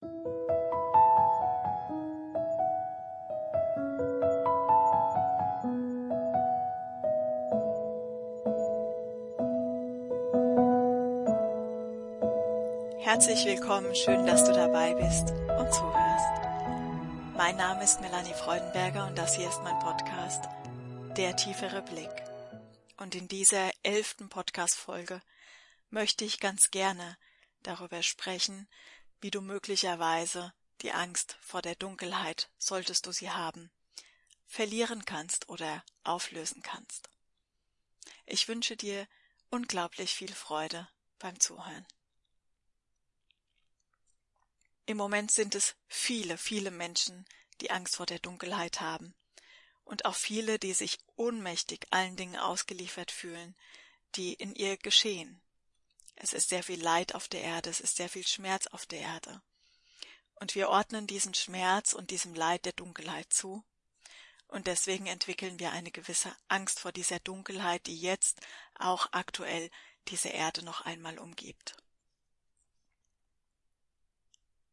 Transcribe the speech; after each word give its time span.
Herzlich 0.00 0.14
willkommen, 13.46 13.92
schön, 13.96 14.24
dass 14.26 14.44
du 14.44 14.52
dabei 14.52 14.94
bist 14.94 15.32
und 15.32 15.74
zuhörst. 15.74 16.28
Mein 17.36 17.56
Name 17.56 17.82
ist 17.82 18.00
Melanie 18.00 18.34
Freudenberger 18.34 19.08
und 19.08 19.18
das 19.18 19.34
hier 19.34 19.48
ist 19.48 19.64
mein 19.64 19.80
Podcast 19.80 20.44
Der 21.16 21.34
tiefere 21.34 21.82
Blick. 21.82 22.22
Und 22.98 23.16
in 23.16 23.26
dieser 23.26 23.72
elften 23.82 24.28
Podcast-Folge 24.28 25.20
möchte 25.90 26.24
ich 26.24 26.38
ganz 26.38 26.70
gerne 26.70 27.16
darüber 27.64 28.02
sprechen, 28.02 28.68
wie 29.20 29.30
du 29.30 29.40
möglicherweise 29.40 30.52
die 30.82 30.92
Angst 30.92 31.36
vor 31.40 31.62
der 31.62 31.74
Dunkelheit, 31.74 32.50
solltest 32.58 33.06
du 33.06 33.12
sie 33.12 33.30
haben, 33.30 33.70
verlieren 34.46 35.04
kannst 35.04 35.48
oder 35.48 35.84
auflösen 36.04 36.62
kannst. 36.62 37.08
Ich 38.26 38.48
wünsche 38.48 38.76
dir 38.76 39.08
unglaublich 39.50 40.14
viel 40.14 40.32
Freude 40.32 40.88
beim 41.18 41.38
Zuhören. 41.40 41.86
Im 44.86 44.96
Moment 44.96 45.30
sind 45.30 45.54
es 45.54 45.74
viele, 45.86 46.38
viele 46.38 46.70
Menschen, 46.70 47.26
die 47.60 47.70
Angst 47.70 47.96
vor 47.96 48.06
der 48.06 48.20
Dunkelheit 48.20 48.80
haben. 48.80 49.14
Und 49.84 50.04
auch 50.04 50.14
viele, 50.14 50.58
die 50.58 50.74
sich 50.74 50.98
ohnmächtig 51.16 51.86
allen 51.90 52.16
Dingen 52.16 52.36
ausgeliefert 52.36 53.10
fühlen, 53.10 53.56
die 54.14 54.34
in 54.34 54.54
ihr 54.54 54.76
geschehen. 54.76 55.40
Es 56.20 56.32
ist 56.32 56.48
sehr 56.48 56.62
viel 56.62 56.82
Leid 56.82 57.14
auf 57.14 57.28
der 57.28 57.42
Erde, 57.42 57.70
es 57.70 57.80
ist 57.80 57.96
sehr 57.96 58.08
viel 58.08 58.26
Schmerz 58.26 58.66
auf 58.68 58.86
der 58.86 59.00
Erde. 59.00 59.40
Und 60.34 60.54
wir 60.54 60.68
ordnen 60.68 61.06
diesen 61.06 61.34
Schmerz 61.34 61.92
und 61.92 62.10
diesem 62.10 62.34
Leid 62.34 62.64
der 62.64 62.72
Dunkelheit 62.72 63.32
zu. 63.32 63.64
Und 64.46 64.66
deswegen 64.66 65.06
entwickeln 65.06 65.58
wir 65.58 65.72
eine 65.72 65.90
gewisse 65.90 66.34
Angst 66.48 66.80
vor 66.80 66.92
dieser 66.92 67.20
Dunkelheit, 67.20 67.86
die 67.86 68.00
jetzt 68.00 68.40
auch 68.78 69.08
aktuell 69.12 69.70
diese 70.08 70.28
Erde 70.28 70.64
noch 70.64 70.80
einmal 70.82 71.18
umgibt 71.18 71.76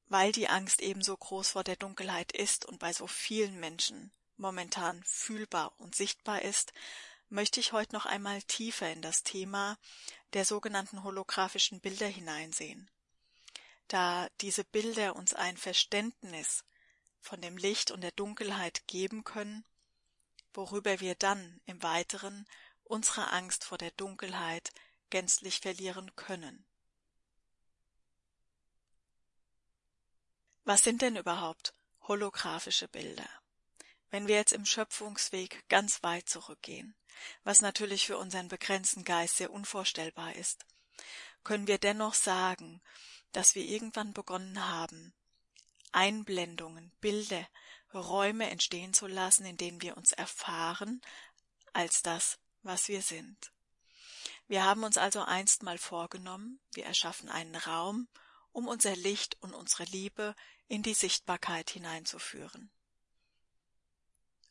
weil 0.08 0.32
die 0.32 0.48
Angst 0.48 0.82
ebenso 0.82 1.18
groß 1.18 1.50
vor 1.50 1.64
der 1.64 1.76
Dunkelheit 1.76 2.32
ist 2.32 2.66
und 2.66 2.80
bei 2.80 2.94
so 2.94 3.08
vielen 3.08 3.59
Menschen 3.59 4.12
momentan 4.38 5.02
fühlbar 5.04 5.74
und 5.80 5.96
sichtbar 5.96 6.42
ist, 6.42 6.74
möchte 7.30 7.59
ich 7.59 7.72
heute 7.72 7.94
noch 7.95 8.06
einmal 8.06 8.42
tiefer 8.44 8.92
in 8.92 9.02
das 9.02 9.23
Thema 9.23 9.78
der 10.34 10.45
sogenannten 10.45 11.04
holographischen 11.04 11.80
Bilder 11.80 12.08
hineinsehen. 12.08 12.90
Da 13.88 14.28
diese 14.42 14.64
Bilder 14.64 15.16
uns 15.16 15.34
ein 15.34 15.58
Verständnis 15.58 16.64
von 17.20 17.42
dem 17.42 17.58
Licht 17.58 17.92
und 17.92 18.02
der 18.02 18.12
Dunkelheit 18.12 18.88
geben 18.88 19.23
können, 19.23 19.66
worüber 20.53 21.00
wir 21.00 21.16
dann 21.16 21.62
im 21.66 21.81
Weiteren 21.84 22.48
unsere 22.84 23.31
Angst 23.31 23.64
vor 23.64 23.78
der 23.78 23.92
Dunkelheit 23.92 24.72
gänzlich 25.09 25.59
verlieren 25.59 26.16
können. 26.16 26.66
Was 30.64 30.84
sind 30.84 31.02
denn 31.02 31.16
überhaupt 31.16 31.73
holographische 32.02 32.88
Bilder? 32.88 33.30
Wenn 34.11 34.28
wir 34.28 34.36
jetzt 34.36 34.53
im 34.53 34.66
Schöpfungsweg 34.66 35.67
ganz 35.70 36.03
weit 36.03 36.30
zurückgehen, 36.30 36.95
was 37.44 37.61
natürlich 37.61 38.06
für 38.06 38.17
unseren 38.17 38.47
begrenzten 38.47 39.03
Geist 39.03 39.38
sehr 39.38 39.52
unvorstellbar 39.52 40.36
ist, 40.36 40.66
können 41.44 41.67
wir 41.67 41.78
dennoch 41.78 42.14
sagen, 42.14 42.81
dass 43.31 43.56
wir 43.56 43.64
irgendwann 43.64 44.14
begonnen 44.14 44.67
haben, 44.67 45.14
Einblendungen, 45.92 46.92
Bilder, 47.02 47.47
Räume 47.94 48.50
entstehen 48.50 48.94
zu 48.94 49.08
lassen, 49.08 49.45
in 49.45 49.58
denen 49.58 49.81
wir 49.81 49.95
uns 49.95 50.12
erfahren 50.12 51.02
als 51.73 52.02
das, 52.02 52.38
was 52.64 52.88
wir 52.88 53.01
sind. 53.01 53.51
Wir 54.47 54.63
haben 54.63 54.84
uns 54.84 54.97
also 54.97 55.22
einst 55.24 55.63
mal 55.63 55.78
vorgenommen, 55.78 56.59
wir 56.74 56.85
erschaffen 56.85 57.30
einen 57.30 57.56
Raum, 57.56 58.07
um 58.51 58.68
unser 58.68 58.96
Licht 58.96 59.38
und 59.41 59.53
unsere 59.53 59.84
Liebe 59.85 60.35
in 60.68 60.84
die 60.84 60.94
Sichtbarkeit 60.94 61.69
hineinzuführen. 61.69 62.72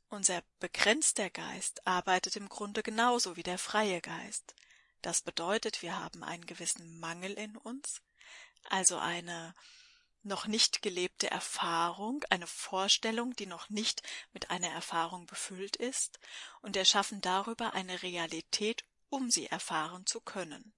Unser 0.09 0.43
begrenzter 0.61 1.31
Geist 1.31 1.87
arbeitet 1.87 2.37
im 2.37 2.49
Grunde 2.49 2.83
genauso 2.83 3.37
wie 3.37 3.43
der 3.43 3.59
freie 3.59 4.01
Geist. 4.01 4.55
Das 5.03 5.23
bedeutet, 5.23 5.83
wir 5.83 5.99
haben 5.99 6.23
einen 6.23 6.47
gewissen 6.47 6.99
Mangel 7.01 7.33
in 7.33 7.57
uns, 7.57 8.01
also 8.71 8.99
eine 8.99 9.55
noch 10.23 10.47
nicht 10.47 10.81
gelebte 10.81 11.31
Erfahrung, 11.31 12.25
eine 12.31 12.47
Vorstellung, 12.47 13.37
die 13.37 13.47
noch 13.47 13.69
nicht 13.69 14.03
mit 14.33 14.51
einer 14.51 14.71
Erfahrung 14.71 15.27
befüllt 15.27 15.77
ist, 15.77 16.19
und 16.63 16.77
erschaffen 16.77 17.21
darüber 17.21 17.75
eine 17.75 18.03
Realität, 18.03 18.85
um 19.11 19.31
sie 19.31 19.47
erfahren 19.47 20.07
zu 20.07 20.21
können. 20.21 20.73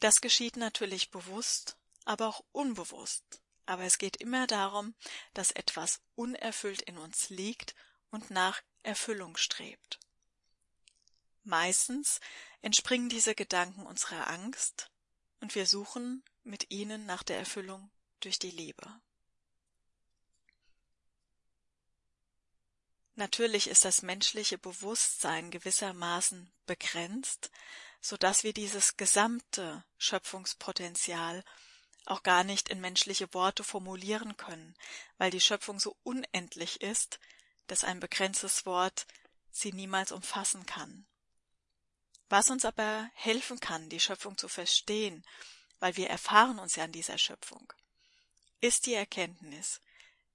Das 0.00 0.22
geschieht 0.22 0.56
natürlich 0.56 1.10
bewusst 1.10 1.76
aber 2.08 2.26
auch 2.26 2.42
unbewusst. 2.52 3.42
Aber 3.66 3.82
es 3.84 3.98
geht 3.98 4.16
immer 4.16 4.46
darum, 4.46 4.94
dass 5.34 5.50
etwas 5.50 6.00
unerfüllt 6.14 6.80
in 6.80 6.96
uns 6.96 7.28
liegt 7.28 7.74
und 8.10 8.30
nach 8.30 8.62
Erfüllung 8.82 9.36
strebt. 9.36 9.98
Meistens 11.44 12.20
entspringen 12.62 13.08
diese 13.08 13.34
Gedanken 13.34 13.86
unserer 13.86 14.28
Angst 14.28 14.90
und 15.40 15.54
wir 15.54 15.66
suchen 15.66 16.22
mit 16.44 16.70
ihnen 16.70 17.06
nach 17.06 17.22
der 17.22 17.38
Erfüllung 17.38 17.90
durch 18.20 18.38
die 18.38 18.50
Liebe. 18.50 19.00
Natürlich 23.14 23.66
ist 23.66 23.84
das 23.84 24.02
menschliche 24.02 24.58
Bewusstsein 24.58 25.50
gewissermaßen 25.50 26.52
begrenzt, 26.66 27.50
so 28.00 28.16
dass 28.16 28.44
wir 28.44 28.52
dieses 28.52 28.96
gesamte 28.96 29.84
Schöpfungspotenzial 29.96 31.44
auch 32.06 32.22
gar 32.22 32.44
nicht 32.44 32.68
in 32.68 32.80
menschliche 32.80 33.32
Worte 33.34 33.64
formulieren 33.64 34.36
können, 34.36 34.76
weil 35.18 35.30
die 35.30 35.40
Schöpfung 35.40 35.80
so 35.80 35.96
unendlich 36.04 36.80
ist, 36.80 37.18
dass 37.68 37.84
ein 37.84 38.00
begrenztes 38.00 38.66
Wort 38.66 39.06
sie 39.52 39.72
niemals 39.72 40.12
umfassen 40.12 40.66
kann. 40.66 41.06
Was 42.28 42.50
uns 42.50 42.64
aber 42.64 43.08
helfen 43.14 43.60
kann, 43.60 43.88
die 43.88 44.00
Schöpfung 44.00 44.36
zu 44.36 44.48
verstehen, 44.48 45.24
weil 45.78 45.96
wir 45.96 46.10
erfahren 46.10 46.58
uns 46.58 46.76
ja 46.76 46.84
an 46.84 46.92
dieser 46.92 47.16
Schöpfung, 47.16 47.72
ist 48.60 48.86
die 48.86 48.94
Erkenntnis, 48.94 49.80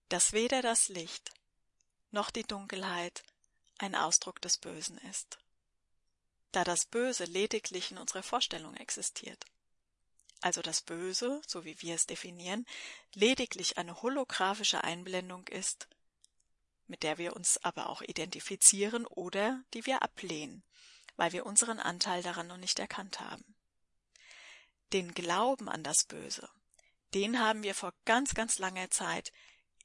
dass 0.09 0.31
weder 0.31 0.61
das 0.61 0.88
Licht 0.88 1.33
noch 2.11 2.31
die 2.31 2.44
Dunkelheit 2.44 3.23
ein 3.77 3.95
Ausdruck 3.95 4.41
des 4.41 4.57
Bösen 4.57 4.97
ist, 5.09 5.38
da 6.53 6.63
das 6.63 6.85
Böse 6.85 7.25
lediglich 7.25 7.91
in 7.91 7.97
unserer 7.97 8.23
Vorstellung 8.23 8.75
existiert 8.77 9.45
also 10.44 10.61
das 10.61 10.81
Böse, 10.81 11.41
so 11.47 11.63
wie 11.63 11.81
wir 11.81 11.95
es 11.95 12.05
definieren, 12.05 12.65
lediglich 13.13 13.77
eine 13.77 14.01
holographische 14.01 14.83
Einblendung 14.83 15.47
ist, 15.47 15.88
mit 16.88 17.03
der 17.03 17.17
wir 17.17 17.35
uns 17.35 17.57
aber 17.63 17.89
auch 17.89 18.01
identifizieren 18.01 19.05
oder 19.05 19.63
die 19.73 19.85
wir 19.85 20.01
ablehnen, 20.01 20.63
weil 21.16 21.31
wir 21.31 21.45
unseren 21.45 21.79
Anteil 21.79 22.23
daran 22.23 22.47
noch 22.47 22.57
nicht 22.57 22.79
erkannt 22.79 23.19
haben. 23.19 23.55
Den 24.91 25.13
Glauben 25.13 25.69
an 25.69 25.83
das 25.83 26.03
Böse, 26.05 26.49
den 27.13 27.39
haben 27.39 27.63
wir 27.63 27.75
vor 27.75 27.94
ganz, 28.05 28.33
ganz 28.33 28.59
langer 28.59 28.89
Zeit 28.89 29.31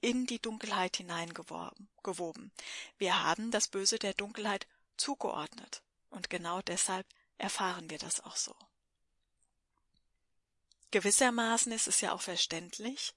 in 0.00 0.26
die 0.26 0.40
Dunkelheit 0.40 0.96
hineingewoben. 0.96 2.52
Wir 2.98 3.22
haben 3.22 3.50
das 3.50 3.68
Böse 3.68 3.98
der 3.98 4.14
Dunkelheit 4.14 4.66
zugeordnet, 4.96 5.82
und 6.10 6.30
genau 6.30 6.62
deshalb 6.62 7.06
erfahren 7.36 7.90
wir 7.90 7.98
das 7.98 8.20
auch 8.20 8.36
so. 8.36 8.54
Gewissermaßen 10.90 11.70
ist 11.72 11.86
es 11.86 12.00
ja 12.00 12.12
auch 12.12 12.22
verständlich, 12.22 13.14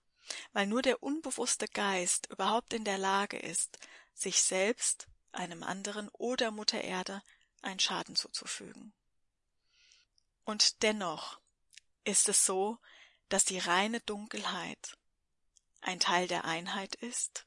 weil 0.53 0.67
nur 0.67 0.81
der 0.81 1.01
unbewusste 1.03 1.67
Geist 1.67 2.27
überhaupt 2.27 2.73
in 2.73 2.83
der 2.83 2.97
Lage 2.97 3.37
ist, 3.37 3.77
sich 4.13 4.41
selbst, 4.41 5.07
einem 5.31 5.63
anderen 5.63 6.09
oder 6.09 6.51
Mutter 6.51 6.81
Erde 6.81 7.23
einen 7.61 7.79
Schaden 7.79 8.15
zuzufügen. 8.15 8.93
Und 10.43 10.81
dennoch 10.83 11.39
ist 12.03 12.27
es 12.29 12.45
so, 12.45 12.77
dass 13.29 13.45
die 13.45 13.59
reine 13.59 14.01
Dunkelheit 14.01 14.97
ein 15.81 15.99
Teil 15.99 16.27
der 16.27 16.45
Einheit 16.45 16.95
ist, 16.95 17.45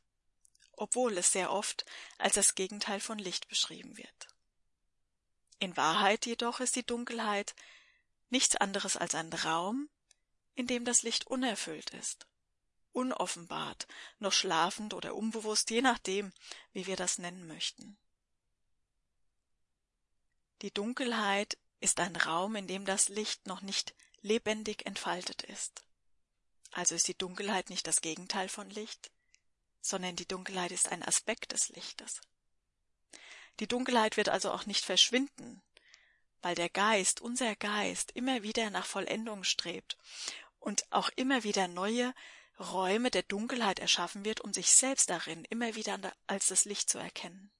obwohl 0.73 1.17
es 1.19 1.33
sehr 1.33 1.53
oft 1.53 1.85
als 2.19 2.35
das 2.35 2.55
Gegenteil 2.55 3.01
von 3.01 3.19
Licht 3.19 3.49
beschrieben 3.49 3.97
wird. 3.97 4.29
In 5.59 5.77
Wahrheit 5.77 6.27
jedoch 6.27 6.61
ist 6.61 6.77
die 6.77 6.87
Dunkelheit 6.87 7.55
nichts 8.31 8.57
anderes 8.57 8.97
als 8.97 9.15
ein 9.15 9.33
Raum, 9.33 9.89
in 10.55 10.67
dem 10.67 10.85
das 10.85 11.03
Licht 11.03 11.27
unerfüllt 11.27 11.91
ist, 11.91 12.27
unoffenbart, 12.95 13.87
noch 14.19 14.33
schlafend 14.33 14.95
oder 14.95 15.15
unbewusst, 15.15 15.71
je 15.71 15.83
nachdem, 15.83 16.33
wie 16.73 16.87
wir 16.87 16.97
das 16.97 17.19
nennen 17.19 17.47
möchten. 17.47 17.97
Die 20.63 20.73
Dunkelheit 20.73 21.59
ist 21.81 22.01
ein 22.01 22.17
Raum, 22.17 22.57
in 22.57 22.67
dem 22.67 22.87
das 22.87 23.09
Licht 23.09 23.47
noch 23.47 23.61
nicht 23.61 23.95
lebendig 24.23 24.87
entfaltet 24.87 25.43
ist. 25.43 25.85
Also 26.73 26.95
ist 26.95 27.09
die 27.09 27.19
Dunkelheit 27.19 27.69
nicht 27.69 27.87
das 27.87 28.01
Gegenteil 28.01 28.49
von 28.49 28.71
Licht, 28.71 29.11
sondern 29.81 30.17
die 30.17 30.27
Dunkelheit 30.27 30.73
ist 30.73 30.89
ein 30.91 31.03
Aspekt 31.03 31.53
des 31.53 31.69
Lichtes. 31.69 32.23
Die 33.61 33.69
Dunkelheit 33.69 34.17
wird 34.17 34.29
also 34.29 34.51
auch 34.51 34.67
nicht 34.67 34.85
verschwinden, 34.85 35.63
weil 36.43 36.55
der 36.55 36.69
Geist, 36.69 37.21
unser 37.21 37.55
Geist, 37.57 38.13
immer 38.13 38.43
wieder 38.43 38.71
nach 38.71 38.87
Vollendung 38.87 39.45
strebt 39.45 39.97
und 40.59 40.91
auch 40.91 41.11
immer 41.17 41.45
wieder 41.45 41.69
neue 41.69 42.15
Räume 42.59 43.11
der 43.11 43.23
Dunkelheit 43.23 43.79
erschaffen 43.79 44.25
wird, 44.25 44.41
um 44.41 44.53
sich 44.53 44.73
selbst 44.73 45.11
darin 45.11 45.45
immer 45.47 45.75
wieder 45.75 45.99
als 46.27 46.47
das 46.47 46.65
Licht 46.65 46.89
zu 46.89 46.99
erkennen. 46.99 47.51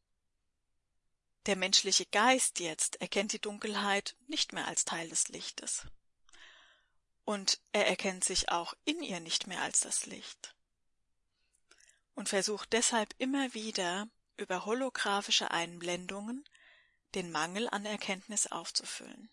Der 1.47 1.57
menschliche 1.57 2.07
Geist 2.07 2.61
jetzt 2.61 3.01
erkennt 3.01 3.33
die 3.33 3.41
Dunkelheit 3.41 4.17
nicht 4.29 4.53
mehr 4.53 4.67
als 4.67 4.85
Teil 4.85 5.09
des 5.09 5.29
Lichtes. 5.29 5.87
Und 7.25 7.61
er 7.73 7.87
erkennt 7.87 8.25
sich 8.25 8.51
auch 8.51 8.75
in 8.85 9.03
ihr 9.03 9.21
nicht 9.21 9.47
mehr 9.47 9.61
als 9.61 9.81
das 9.81 10.07
Licht. 10.07 10.55
Und 12.15 12.29
versucht 12.29 12.73
deshalb 12.73 13.15
immer 13.19 13.53
wieder 13.53 14.09
über 14.37 14.65
holographische 14.65 15.51
Einblendungen 15.51 16.45
den 17.15 17.31
Mangel 17.31 17.69
an 17.69 17.85
Erkenntnis 17.85 18.47
aufzufüllen. 18.47 19.31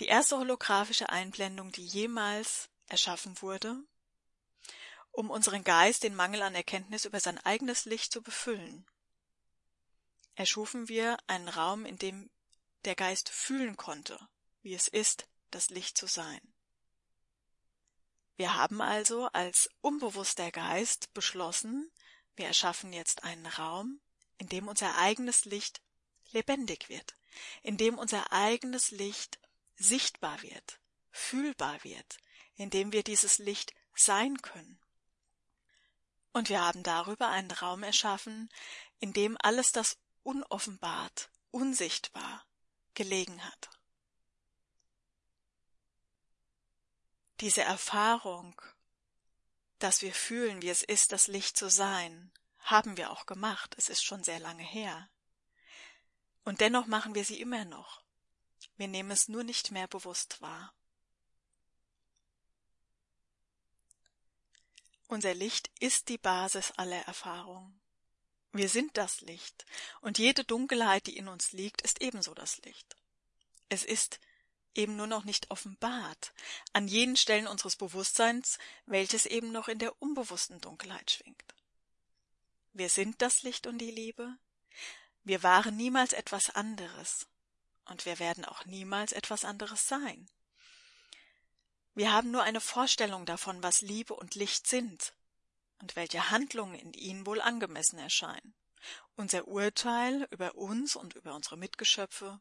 Die 0.00 0.06
erste 0.06 0.38
holographische 0.38 1.10
Einblendung, 1.10 1.70
die 1.72 1.86
jemals 1.86 2.68
erschaffen 2.86 3.40
wurde, 3.42 3.82
um 5.10 5.30
unseren 5.30 5.64
Geist 5.64 6.02
den 6.02 6.14
Mangel 6.14 6.42
an 6.42 6.54
Erkenntnis 6.54 7.04
über 7.04 7.20
sein 7.20 7.38
eigenes 7.38 7.84
Licht 7.84 8.12
zu 8.12 8.22
befüllen, 8.22 8.86
erschufen 10.34 10.88
wir 10.88 11.16
einen 11.26 11.48
Raum, 11.48 11.84
in 11.84 11.98
dem 11.98 12.30
der 12.84 12.94
Geist 12.94 13.28
fühlen 13.28 13.76
konnte, 13.76 14.18
wie 14.62 14.74
es 14.74 14.88
ist, 14.88 15.26
das 15.50 15.70
Licht 15.70 15.96
zu 15.96 16.06
sein. 16.06 16.40
Wir 18.36 18.56
haben 18.56 18.80
also 18.80 19.28
als 19.28 19.70
unbewusster 19.80 20.50
Geist 20.50 21.12
beschlossen, 21.14 21.90
wir 22.34 22.46
erschaffen 22.46 22.92
jetzt 22.92 23.22
einen 23.22 23.46
Raum, 23.46 24.00
in 24.38 24.48
dem 24.48 24.66
unser 24.66 24.98
eigenes 24.98 25.44
Licht 25.44 25.80
lebendig 26.32 26.88
wird, 26.88 27.14
in 27.62 27.76
dem 27.76 27.96
unser 27.96 28.32
eigenes 28.32 28.90
Licht 28.90 29.38
sichtbar 29.76 30.42
wird, 30.42 30.80
fühlbar 31.12 31.84
wird, 31.84 32.18
in 32.56 32.70
dem 32.70 32.92
wir 32.92 33.02
dieses 33.02 33.38
Licht 33.38 33.74
sein 33.94 34.40
können. 34.42 34.78
Und 36.32 36.48
wir 36.48 36.62
haben 36.62 36.82
darüber 36.82 37.28
einen 37.28 37.50
Raum 37.50 37.82
erschaffen, 37.82 38.50
in 38.98 39.12
dem 39.12 39.36
alles 39.40 39.72
das 39.72 39.96
unoffenbart, 40.24 41.30
unsichtbar 41.50 42.44
gelegen 42.94 43.44
hat. 43.44 43.70
Diese 47.40 47.62
Erfahrung, 47.62 48.60
dass 49.78 50.02
wir 50.02 50.14
fühlen, 50.14 50.62
wie 50.62 50.70
es 50.70 50.82
ist, 50.82 51.12
das 51.12 51.26
Licht 51.26 51.56
zu 51.56 51.68
sein, 51.68 52.32
haben 52.58 52.96
wir 52.96 53.10
auch 53.10 53.26
gemacht. 53.26 53.74
Es 53.76 53.88
ist 53.88 54.02
schon 54.02 54.24
sehr 54.24 54.38
lange 54.38 54.62
her. 54.62 55.08
Und 56.44 56.60
dennoch 56.60 56.86
machen 56.86 57.14
wir 57.14 57.24
sie 57.24 57.40
immer 57.40 57.64
noch. 57.64 58.02
Wir 58.76 58.88
nehmen 58.88 59.10
es 59.10 59.28
nur 59.28 59.44
nicht 59.44 59.70
mehr 59.70 59.86
bewusst 59.86 60.40
wahr. 60.40 60.74
Unser 65.14 65.32
Licht 65.32 65.70
ist 65.78 66.08
die 66.08 66.18
Basis 66.18 66.72
aller 66.72 67.02
Erfahrung. 67.02 67.72
Wir 68.50 68.68
sind 68.68 68.96
das 68.96 69.20
Licht, 69.20 69.64
und 70.00 70.18
jede 70.18 70.42
Dunkelheit, 70.42 71.06
die 71.06 71.16
in 71.16 71.28
uns 71.28 71.52
liegt, 71.52 71.82
ist 71.82 72.02
ebenso 72.02 72.34
das 72.34 72.58
Licht. 72.64 72.96
Es 73.68 73.84
ist 73.84 74.18
eben 74.74 74.96
nur 74.96 75.06
noch 75.06 75.22
nicht 75.22 75.52
offenbart 75.52 76.32
an 76.72 76.88
jenen 76.88 77.16
Stellen 77.16 77.46
unseres 77.46 77.76
Bewusstseins, 77.76 78.58
welches 78.86 79.24
eben 79.24 79.52
noch 79.52 79.68
in 79.68 79.78
der 79.78 80.02
unbewussten 80.02 80.60
Dunkelheit 80.60 81.12
schwingt. 81.12 81.54
Wir 82.72 82.88
sind 82.88 83.22
das 83.22 83.44
Licht 83.44 83.68
und 83.68 83.78
die 83.78 83.92
Liebe. 83.92 84.36
Wir 85.22 85.44
waren 85.44 85.76
niemals 85.76 86.12
etwas 86.12 86.50
anderes, 86.50 87.28
und 87.84 88.04
wir 88.04 88.18
werden 88.18 88.44
auch 88.44 88.64
niemals 88.64 89.12
etwas 89.12 89.44
anderes 89.44 89.86
sein. 89.86 90.28
Wir 91.94 92.12
haben 92.12 92.30
nur 92.30 92.42
eine 92.42 92.60
Vorstellung 92.60 93.24
davon, 93.24 93.62
was 93.62 93.80
Liebe 93.80 94.14
und 94.14 94.34
Licht 94.34 94.66
sind, 94.66 95.14
und 95.80 95.96
welche 95.96 96.30
Handlungen 96.30 96.74
in 96.74 96.92
ihnen 96.92 97.26
wohl 97.26 97.40
angemessen 97.40 97.98
erscheinen. 97.98 98.54
Unser 99.16 99.46
Urteil 99.46 100.26
über 100.30 100.54
uns 100.54 100.96
und 100.96 101.14
über 101.14 101.34
unsere 101.34 101.56
Mitgeschöpfe, 101.56 102.40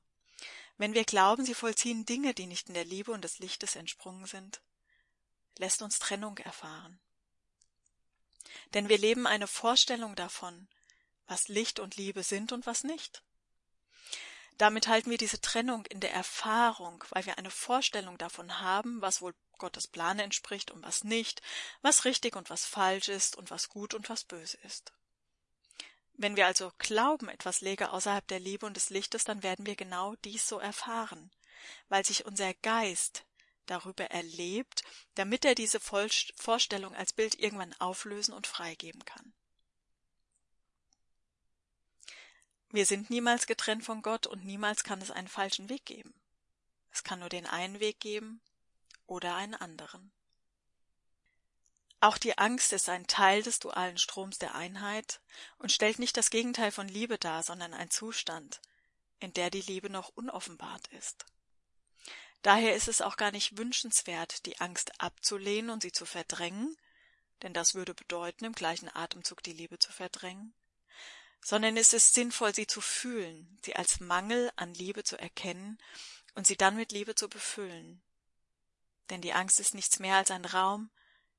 wenn 0.77 0.93
wir 0.93 1.03
glauben, 1.03 1.45
sie 1.45 1.53
vollziehen 1.53 2.05
Dinge, 2.05 2.33
die 2.33 2.47
nicht 2.47 2.67
in 2.67 2.73
der 2.73 2.85
Liebe 2.85 3.11
und 3.11 3.23
des 3.23 3.39
Lichtes 3.39 3.75
entsprungen 3.75 4.25
sind, 4.25 4.61
lässt 5.57 5.81
uns 5.81 5.99
Trennung 5.99 6.37
erfahren. 6.39 6.99
Denn 8.73 8.89
wir 8.89 8.97
leben 8.97 9.27
eine 9.27 9.47
Vorstellung 9.47 10.15
davon, 10.15 10.67
was 11.27 11.47
Licht 11.47 11.79
und 11.79 11.95
Liebe 11.95 12.23
sind 12.23 12.51
und 12.51 12.65
was 12.65 12.83
nicht. 12.83 13.23
Damit 14.57 14.87
halten 14.87 15.09
wir 15.09 15.17
diese 15.17 15.41
Trennung 15.41 15.85
in 15.87 15.99
der 15.99 16.13
Erfahrung, 16.13 17.03
weil 17.09 17.25
wir 17.25 17.37
eine 17.37 17.51
Vorstellung 17.51 18.17
davon 18.17 18.59
haben, 18.61 19.01
was 19.01 19.21
wohl 19.21 19.33
Gottes 19.57 19.87
Plan 19.87 20.19
entspricht 20.19 20.71
und 20.71 20.83
was 20.83 21.03
nicht, 21.03 21.41
was 21.81 22.05
richtig 22.05 22.35
und 22.35 22.49
was 22.49 22.65
falsch 22.65 23.09
ist 23.09 23.35
und 23.35 23.49
was 23.49 23.69
gut 23.69 23.93
und 23.93 24.09
was 24.09 24.23
böse 24.23 24.57
ist. 24.63 24.93
Wenn 26.15 26.35
wir 26.35 26.45
also 26.45 26.71
glauben, 26.77 27.29
etwas 27.29 27.61
läge 27.61 27.91
außerhalb 27.91 28.27
der 28.27 28.39
Liebe 28.39 28.65
und 28.65 28.77
des 28.77 28.89
Lichtes, 28.89 29.23
dann 29.23 29.41
werden 29.41 29.65
wir 29.65 29.75
genau 29.75 30.15
dies 30.17 30.47
so 30.47 30.59
erfahren, 30.59 31.31
weil 31.89 32.05
sich 32.05 32.25
unser 32.25 32.53
Geist 32.55 33.25
darüber 33.65 34.05
erlebt, 34.05 34.83
damit 35.15 35.45
er 35.45 35.55
diese 35.55 35.79
Vorstellung 35.79 36.93
als 36.95 37.13
Bild 37.13 37.39
irgendwann 37.39 37.73
auflösen 37.79 38.33
und 38.33 38.45
freigeben 38.45 39.03
kann. 39.05 39.33
Wir 42.73 42.87
sind 42.87 43.11
niemals 43.11 43.45
getrennt 43.45 43.85
von 43.85 44.01
Gott 44.01 44.25
und 44.25 44.45
niemals 44.45 44.83
kann 44.83 44.99
es 44.99 45.11
einen 45.11 45.27
falschen 45.27 45.69
Weg 45.69 45.85
geben. 45.85 46.11
Es 46.91 47.03
kann 47.03 47.19
nur 47.19 47.29
den 47.29 47.45
einen 47.45 47.79
Weg 47.79 47.99
geben 47.99 48.41
oder 49.05 49.35
einen 49.35 49.53
anderen. 49.53 50.11
Auch 51.99 52.17
die 52.17 52.35
Angst 52.39 52.73
ist 52.73 52.89
ein 52.89 53.05
Teil 53.05 53.43
des 53.43 53.59
dualen 53.59 53.99
Stroms 53.99 54.39
der 54.39 54.55
Einheit 54.55 55.21
und 55.59 55.71
stellt 55.71 55.99
nicht 55.99 56.17
das 56.17 56.31
Gegenteil 56.31 56.71
von 56.71 56.87
Liebe 56.87 57.19
dar, 57.19 57.43
sondern 57.43 57.75
ein 57.75 57.91
Zustand, 57.91 58.59
in 59.19 59.33
der 59.33 59.51
die 59.51 59.61
Liebe 59.61 59.91
noch 59.91 60.09
unoffenbart 60.09 60.87
ist. 60.87 61.27
Daher 62.41 62.75
ist 62.75 62.87
es 62.87 63.01
auch 63.01 63.17
gar 63.17 63.29
nicht 63.29 63.55
wünschenswert, 63.55 64.47
die 64.47 64.59
Angst 64.59 64.99
abzulehnen 64.99 65.69
und 65.69 65.83
sie 65.83 65.91
zu 65.91 66.07
verdrängen, 66.07 66.75
denn 67.43 67.53
das 67.53 67.75
würde 67.75 67.93
bedeuten, 67.93 68.45
im 68.45 68.53
gleichen 68.53 68.89
Atemzug 68.89 69.43
die 69.43 69.53
Liebe 69.53 69.77
zu 69.77 69.91
verdrängen, 69.91 70.55
sondern 71.43 71.75
es 71.75 71.93
ist 71.93 72.13
sinnvoll, 72.13 72.55
sie 72.55 72.67
zu 72.67 72.79
fühlen, 72.79 73.59
sie 73.63 73.75
als 73.75 73.99
Mangel 73.99 74.51
an 74.55 74.73
Liebe 74.73 75.03
zu 75.03 75.19
erkennen 75.19 75.77
und 76.35 76.47
sie 76.47 76.55
dann 76.55 76.75
mit 76.75 76.91
Liebe 76.91 77.15
zu 77.15 77.29
befüllen. 77.29 78.01
Denn 79.09 79.21
die 79.21 79.33
Angst 79.33 79.59
ist 79.59 79.73
nichts 79.73 79.99
mehr 79.99 80.15
als 80.15 80.31
ein 80.31 80.45
Raum, 80.45 80.89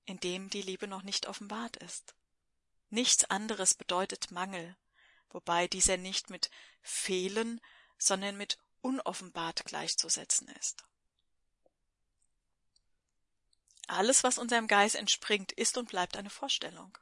in 0.05 0.21
dem 0.21 0.51
die 0.51 0.63
Liebe 0.63 0.87
noch 0.87 1.03
nicht 1.03 1.27
offenbart 1.27 1.79
ist. 1.79 2.15
Nichts 2.91 3.25
anderes 3.25 3.75
bedeutet 3.75 4.31
Mangel, 4.31 4.77
wobei 5.31 5.67
dieser 5.67 5.97
nicht 5.97 6.29
mit 6.29 6.51
Fehlen, 6.83 7.61
sondern 7.97 8.37
mit 8.37 8.59
unoffenbart 8.83 9.65
gleichzusetzen 9.65 10.49
ist. 10.61 10.85
Alles, 13.87 14.23
was 14.23 14.39
unserem 14.39 14.69
Geist 14.69 14.97
entspringt, 14.97 15.53
ist 15.53 15.79
und 15.79 15.89
bleibt 15.89 16.17
eine 16.17 16.31
Vorstellung. 16.31 16.97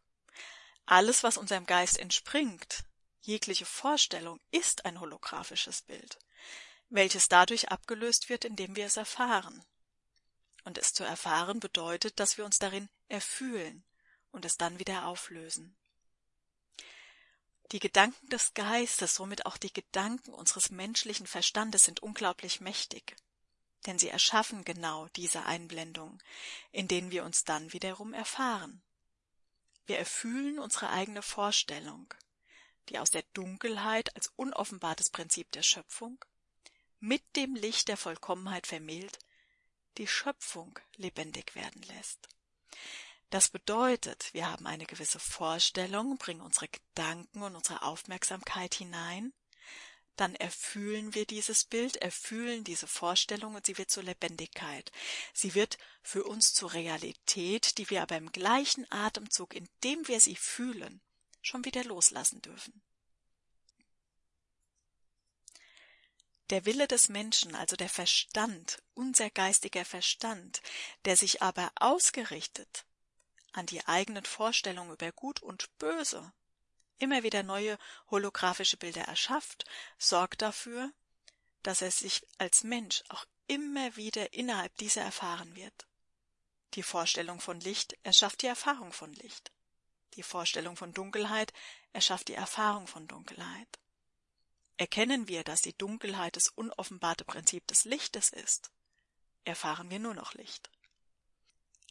Alles, 0.87 1.23
was 1.23 1.37
unserem 1.37 1.67
Geist 1.67 1.99
entspringt, 1.99 2.85
jegliche 3.23 3.67
Vorstellung, 3.67 4.41
ist 4.51 4.85
ein 4.85 5.01
holographisches 5.01 5.83
Bild, 5.83 6.19
welches 6.91 7.29
dadurch 7.29 7.71
abgelöst 7.71 8.29
wird, 8.29 8.45
indem 8.45 8.77
wir 8.77 8.87
es 8.87 8.97
erfahren. 8.97 9.65
Und 10.65 10.79
es 10.79 10.93
zu 10.93 11.05
erfahren 11.05 11.59
bedeutet, 11.59 12.21
dass 12.21 12.39
wir 12.39 12.45
uns 12.45 12.59
darin 12.59 12.89
erfühlen 13.09 13.85
und 14.31 14.45
es 14.45 14.57
dann 14.57 14.79
wieder 14.79 15.07
auflösen. 15.07 15.77
Die 17.73 17.81
Gedanken 17.81 18.29
des 18.29 18.55
Geistes, 18.55 19.15
somit 19.15 19.47
auch 19.47 19.57
die 19.57 19.73
Gedanken 19.73 20.35
unseres 20.35 20.71
menschlichen 20.71 21.27
Verstandes 21.27 21.85
sind 21.85 22.01
unglaublich 22.01 22.61
mächtig 22.61 23.17
denn 23.87 23.99
sie 23.99 24.09
erschaffen 24.09 24.65
genau 24.65 25.09
diese 25.17 25.45
Einblendung, 25.45 26.23
in 26.71 26.89
denen 26.89 27.11
wir 27.11 27.25
uns 27.25 27.45
dann 27.45 27.73
wiederum 27.73 28.15
erfahren. 28.15 28.83
Wir 29.87 29.99
erfühlen 29.99 30.59
unsere 30.59 30.91
eigene 30.91 31.23
Vorstellung, 31.23 32.13
die 32.89 32.99
aus 32.99 33.11
der 33.11 33.23
Dunkelheit 33.35 34.15
als 34.17 34.33
unoffenbartes 34.37 35.11
Prinzip 35.11 35.51
der 35.53 35.63
Schöpfung 35.63 36.25
mit 37.01 37.23
dem 37.37 37.55
Licht 37.55 37.89
der 37.89 37.97
Vollkommenheit 37.97 38.67
vermählt, 38.67 39.19
die 39.99 40.07
Schöpfung 40.07 40.79
lebendig 40.97 41.55
werden 41.55 41.83
lässt. 41.83 42.29
Das 43.31 43.49
bedeutet, 43.49 44.33
wir 44.35 44.51
haben 44.51 44.67
eine 44.67 44.85
gewisse 44.85 45.19
Vorstellung, 45.19 46.19
bringen 46.19 46.43
unsere 46.43 46.69
Gedanken 46.69 47.43
und 47.43 47.57
unsere 47.57 47.83
Aufmerksamkeit 47.83 48.75
hinein, 48.75 49.33
dann 50.17 50.35
erfühlen 50.35 51.15
wir 51.15 51.25
dieses 51.25 51.65
Bild, 51.65 51.97
erfühlen 51.97 52.65
diese 52.65 52.87
Vorstellung 52.87 53.55
und 53.55 53.65
sie 53.65 53.79
wird 53.79 53.91
zur 53.91 54.03
Lebendigkeit. 54.03 54.93
Sie 55.33 55.55
wird 55.55 55.79
für 56.03 56.25
uns 56.25 56.53
zur 56.53 56.75
Realität, 56.75 57.79
die 57.79 57.89
wir 57.89 58.03
aber 58.03 58.17
im 58.17 58.31
gleichen 58.31 58.87
Atemzug, 58.91 59.55
indem 59.55 60.07
wir 60.07 60.21
sie 60.21 60.37
fühlen, 60.37 61.01
schon 61.43 61.65
wieder 61.65 61.85
loslassen 61.85 62.41
dürfen. 62.41 62.83
Der 66.51 66.65
Wille 66.65 66.87
des 66.87 67.09
Menschen, 67.09 67.55
also 67.55 67.77
der 67.77 67.89
Verstand, 67.89 68.83
unser 68.95 69.31
geistiger 69.31 69.85
Verstand, 69.85 70.61
der 71.05 71.17
sich 71.17 71.41
aber 71.41 71.73
ausgerichtet 71.77 72.85
an 73.53 73.67
die 73.67 73.87
eigenen 73.87 74.25
Vorstellungen 74.25 74.93
über 74.93 75.13
Gut 75.13 75.43
und 75.43 75.77
Böse, 75.79 76.33
immer 76.99 77.23
wieder 77.23 77.43
neue 77.43 77.79
holographische 78.11 78.77
Bilder 78.77 79.03
erschafft, 79.03 79.65
sorgt 79.99 80.43
dafür, 80.43 80.93
dass 81.63 81.83
er 81.83 81.91
sich 81.91 82.27
als 82.39 82.65
Mensch 82.65 83.03
auch 83.09 83.25
immer 83.47 83.97
wieder 83.97 84.33
innerhalb 84.33 84.77
dieser 84.77 85.03
erfahren 85.03 85.55
wird. 85.57 85.87
Die 86.75 86.83
Vorstellung 86.83 87.41
von 87.41 87.61
Licht 87.61 87.97
erschafft 88.03 88.43
die 88.43 88.47
Erfahrung 88.47 88.93
von 88.93 89.13
Licht. 89.13 89.53
Die 90.15 90.23
Vorstellung 90.23 90.77
von 90.77 90.93
Dunkelheit 90.93 91.53
erschafft 91.93 92.29
die 92.29 92.35
Erfahrung 92.35 92.87
von 92.87 93.07
Dunkelheit. 93.09 93.79
Erkennen 94.77 95.29
wir, 95.29 95.45
dass 95.45 95.61
die 95.61 95.77
Dunkelheit 95.77 96.37
das 96.37 96.49
unoffenbarte 96.49 97.25
Prinzip 97.25 97.67
des 97.67 97.85
Lichtes 97.85 98.31
ist, 98.31 98.71
erfahren 99.45 99.91
wir 99.91 99.99
nur 99.99 100.15
noch 100.15 100.35
Licht 100.35 100.71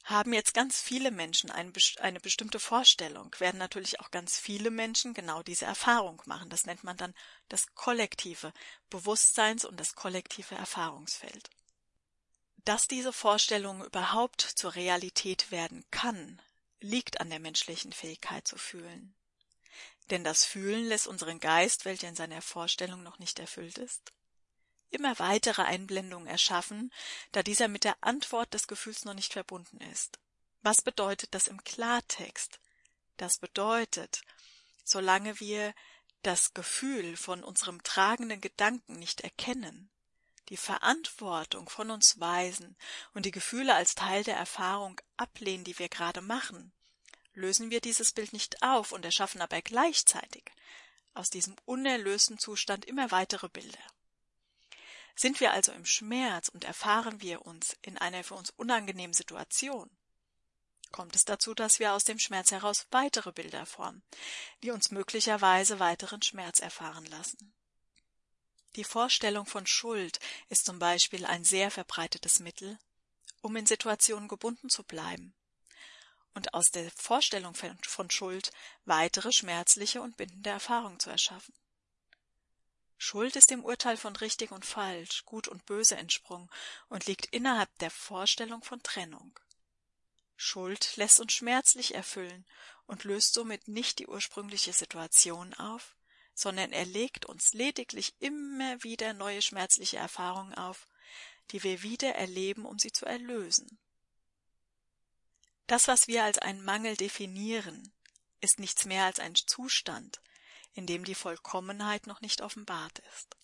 haben 0.06 0.34
jetzt 0.34 0.54
ganz 0.54 0.82
viele 0.82 1.12
Menschen 1.12 1.51
eine, 1.51 2.20
bestimmte 2.20 2.60
Vorstellung, 2.60 3.36
werden 3.40 3.58
natürlich 3.58 4.00
auch 4.00 4.12
ganz 4.12 4.38
viele 4.38 4.72
Menschen 4.72 5.13
genau 5.13 5.44
diese 5.44 5.66
Erfahrung 5.66 6.22
machen. 6.25 6.50
Das 6.50 6.66
nennt 6.66 6.84
man 6.84 6.98
dann 6.98 7.13
das 7.50 7.74
kollektive 7.75 8.54
Bewusstseins- 8.90 9.66
und 9.66 9.80
das 9.80 9.96
kollektive 9.96 10.56
Erfahrungsfeld. 10.56 11.50
Dass 12.66 12.88
diese 12.88 13.13
Vorstellung 13.13 13.84
überhaupt 13.84 14.42
zur 14.42 14.75
Realität 14.75 15.51
werden 15.51 15.84
kann, 15.92 16.42
liegt 16.82 17.22
an 17.22 17.30
der 17.30 17.40
menschlichen 17.40 17.94
Fähigkeit 17.94 18.48
zu 18.48 18.58
fühlen. 18.58 19.16
Denn 20.10 20.24
das 20.24 20.44
Fühlen 20.44 20.86
lässt 20.86 21.08
unseren 21.08 21.40
Geist, 21.40 21.86
welcher 21.86 22.10
in 22.10 22.16
seiner 22.16 22.42
Vorstellung 22.42 23.04
noch 23.04 23.20
nicht 23.20 23.40
erfüllt 23.40 23.78
ist, 23.78 24.12
immer 24.90 25.18
weitere 25.20 25.62
Einblendungen 25.62 26.28
erschaffen, 26.28 26.92
da 27.32 27.44
dieser 27.44 27.68
mit 27.68 27.86
der 27.86 27.96
Antwort 28.02 28.54
des 28.54 28.68
Gefühls 28.68 29.06
noch 29.06 29.14
nicht 29.14 29.34
verbunden 29.34 29.80
ist. 29.92 30.20
Was 30.62 30.82
bedeutet 30.82 31.34
das 31.34 31.48
im 31.48 31.64
Klartext? 31.64 32.60
Das 33.18 33.38
bedeutet, 33.40 34.22
solange 34.84 35.40
wir 35.40 35.74
das 36.24 36.54
Gefühl 36.54 37.16
von 37.16 37.44
unserem 37.44 37.82
tragenden 37.84 38.42
Gedanken 38.42 39.00
nicht 39.00 39.22
erkennen, 39.22 39.90
die 40.51 40.58
Verantwortung 40.58 41.70
von 41.70 41.89
uns 41.91 42.20
weisen 42.20 42.75
und 43.13 43.25
die 43.25 43.31
Gefühle 43.31 43.74
als 43.74 43.96
Teil 43.96 44.25
der 44.25 44.36
Erfahrung 44.36 45.00
ablehnen, 45.15 45.63
die 45.63 45.79
wir 45.79 45.88
gerade 45.88 46.20
machen, 46.20 46.74
lösen 47.34 47.72
wir 47.72 47.79
dieses 47.79 48.12
Bild 48.12 48.34
nicht 48.34 48.62
auf 48.62 48.91
und 48.91 49.05
erschaffen 49.05 49.41
aber 49.41 49.62
gleichzeitig 49.62 50.43
aus 51.13 51.29
diesem 51.29 51.55
unerlösten 51.63 52.38
Zustand 52.38 52.84
immer 52.84 53.12
weitere 53.12 53.48
Bilder. 53.48 53.79
Sind 55.15 55.39
wir 55.39 55.53
also 55.53 55.72
im 55.72 55.86
Schmerz 55.86 56.50
und 56.50 56.65
erfahren 56.65 57.22
wir 57.22 57.46
uns 57.46 57.77
in 57.81 57.98
einer 57.98 58.25
für 58.25 58.36
uns 58.36 58.50
unangenehmen 58.50 59.13
Situation, 59.13 59.89
kommt 60.91 61.15
es 61.15 61.24
dazu, 61.24 61.53
dass 61.53 61.79
wir 61.79 61.93
aus 61.93 62.03
dem 62.03 62.20
Schmerz 62.20 62.51
heraus 62.51 62.88
weitere 62.91 63.31
Bilder 63.31 63.65
formen, 63.65 64.03
die 64.63 64.72
uns 64.72 64.91
möglicherweise 64.91 65.79
weiteren 65.79 66.22
Schmerz 66.22 66.60
erfahren 66.60 67.05
lassen. 67.05 67.53
Die 68.75 68.84
Vorstellung 68.84 69.46
von 69.46 69.68
Schuld 69.68 70.20
ist 70.50 70.66
zum 70.66 70.80
Beispiel 70.80 71.25
ein 71.25 71.44
sehr 71.44 71.72
verbreitetes 71.72 72.40
Mittel, 72.40 72.80
um 73.42 73.56
in 73.56 73.66
Situationen 73.66 74.30
gebunden 74.30 74.70
zu 74.70 74.84
bleiben 74.84 75.34
und 76.34 76.54
aus 76.54 76.72
der 76.72 76.90
Vorstellung 76.92 77.54
von 77.54 78.10
Schuld 78.10 78.51
weitere 78.86 79.32
schmerzliche 79.32 80.01
und 80.01 80.18
bindende 80.18 80.50
Erfahrungen 80.50 81.00
zu 81.00 81.10
erschaffen. 81.10 81.54
Schuld 82.98 83.36
ist 83.36 83.50
dem 83.50 83.66
Urteil 83.66 83.98
von 83.98 84.16
richtig 84.16 84.51
und 84.51 84.66
falsch, 84.66 85.25
gut 85.25 85.48
und 85.48 85.66
böse 85.66 85.98
entsprungen 85.98 86.50
und 86.88 87.08
liegt 87.08 87.25
innerhalb 87.28 87.75
der 87.80 87.92
Vorstellung 87.92 88.63
von 88.63 88.82
Trennung. 88.84 89.38
Schuld 90.38 90.96
lässt 90.98 91.20
uns 91.20 91.34
schmerzlich 91.34 91.96
erfüllen 91.96 92.46
und 92.86 93.04
löst 93.04 93.34
somit 93.34 93.68
nicht 93.68 94.00
die 94.00 94.08
ursprüngliche 94.08 94.72
Situation 94.72 95.54
auf, 95.56 95.96
sondern 96.34 96.72
er 96.72 96.86
legt 96.86 97.26
uns 97.26 97.54
lediglich 97.54 98.14
immer 98.20 98.84
wieder 98.84 99.14
neue 99.14 99.42
schmerzliche 99.42 99.98
Erfahrungen 99.98 100.54
auf, 100.56 100.88
die 101.52 101.64
wir 101.64 101.84
wieder 101.84 102.16
erleben, 102.16 102.66
um 102.66 102.80
sie 102.80 102.92
zu 102.92 103.06
erlösen. 103.06 103.80
Das, 105.68 105.88
was 105.88 106.08
wir 106.08 106.24
als 106.24 106.38
einen 106.38 106.64
Mangel 106.64 106.98
definieren, 106.98 107.94
ist 108.42 108.60
nichts 108.60 108.86
mehr 108.86 109.06
als 109.06 109.20
ein 109.20 109.36
Zustand, 109.36 110.22
in 110.74 110.86
dem 110.86 111.04
die 111.04 111.16
Vollkommenheit 111.16 112.08
noch 112.08 112.22
nicht 112.22 112.42
offenbart 112.42 113.00
ist. 113.14 113.36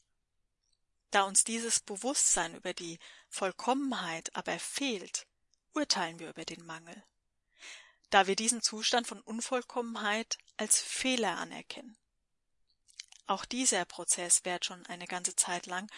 Da 1.11 1.23
uns 1.23 1.43
dieses 1.43 1.79
Bewusstsein 1.79 2.55
über 2.55 2.73
die 2.73 2.99
Vollkommenheit 3.29 4.35
aber 4.35 4.59
fehlt, 4.59 5.25
urteilen 5.73 6.19
wir 6.19 6.29
über 6.29 6.43
den 6.43 6.65
Mangel, 6.65 7.01
da 8.09 8.27
wir 8.27 8.35
diesen 8.35 8.61
Zustand 8.61 9.07
von 9.07 9.21
Unvollkommenheit 9.21 10.37
als 10.57 10.81
Fehler 10.81 11.37
anerkennen. 11.37 11.97
Auch 13.27 13.45
dieser 13.45 13.85
Prozess 13.85 14.45
währt 14.45 14.65
schon 14.65 14.85
eine 14.87 15.05
ganze 15.05 15.35
Zeit 15.35 15.65
lang, 15.65 15.89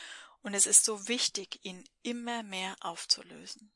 und 0.41 0.53
es 0.53 0.65
ist 0.65 0.85
so 0.85 1.07
wichtig, 1.07 1.59
ihn 1.63 1.83
immer 2.01 2.43
mehr 2.43 2.75
aufzulösen. 2.79 3.71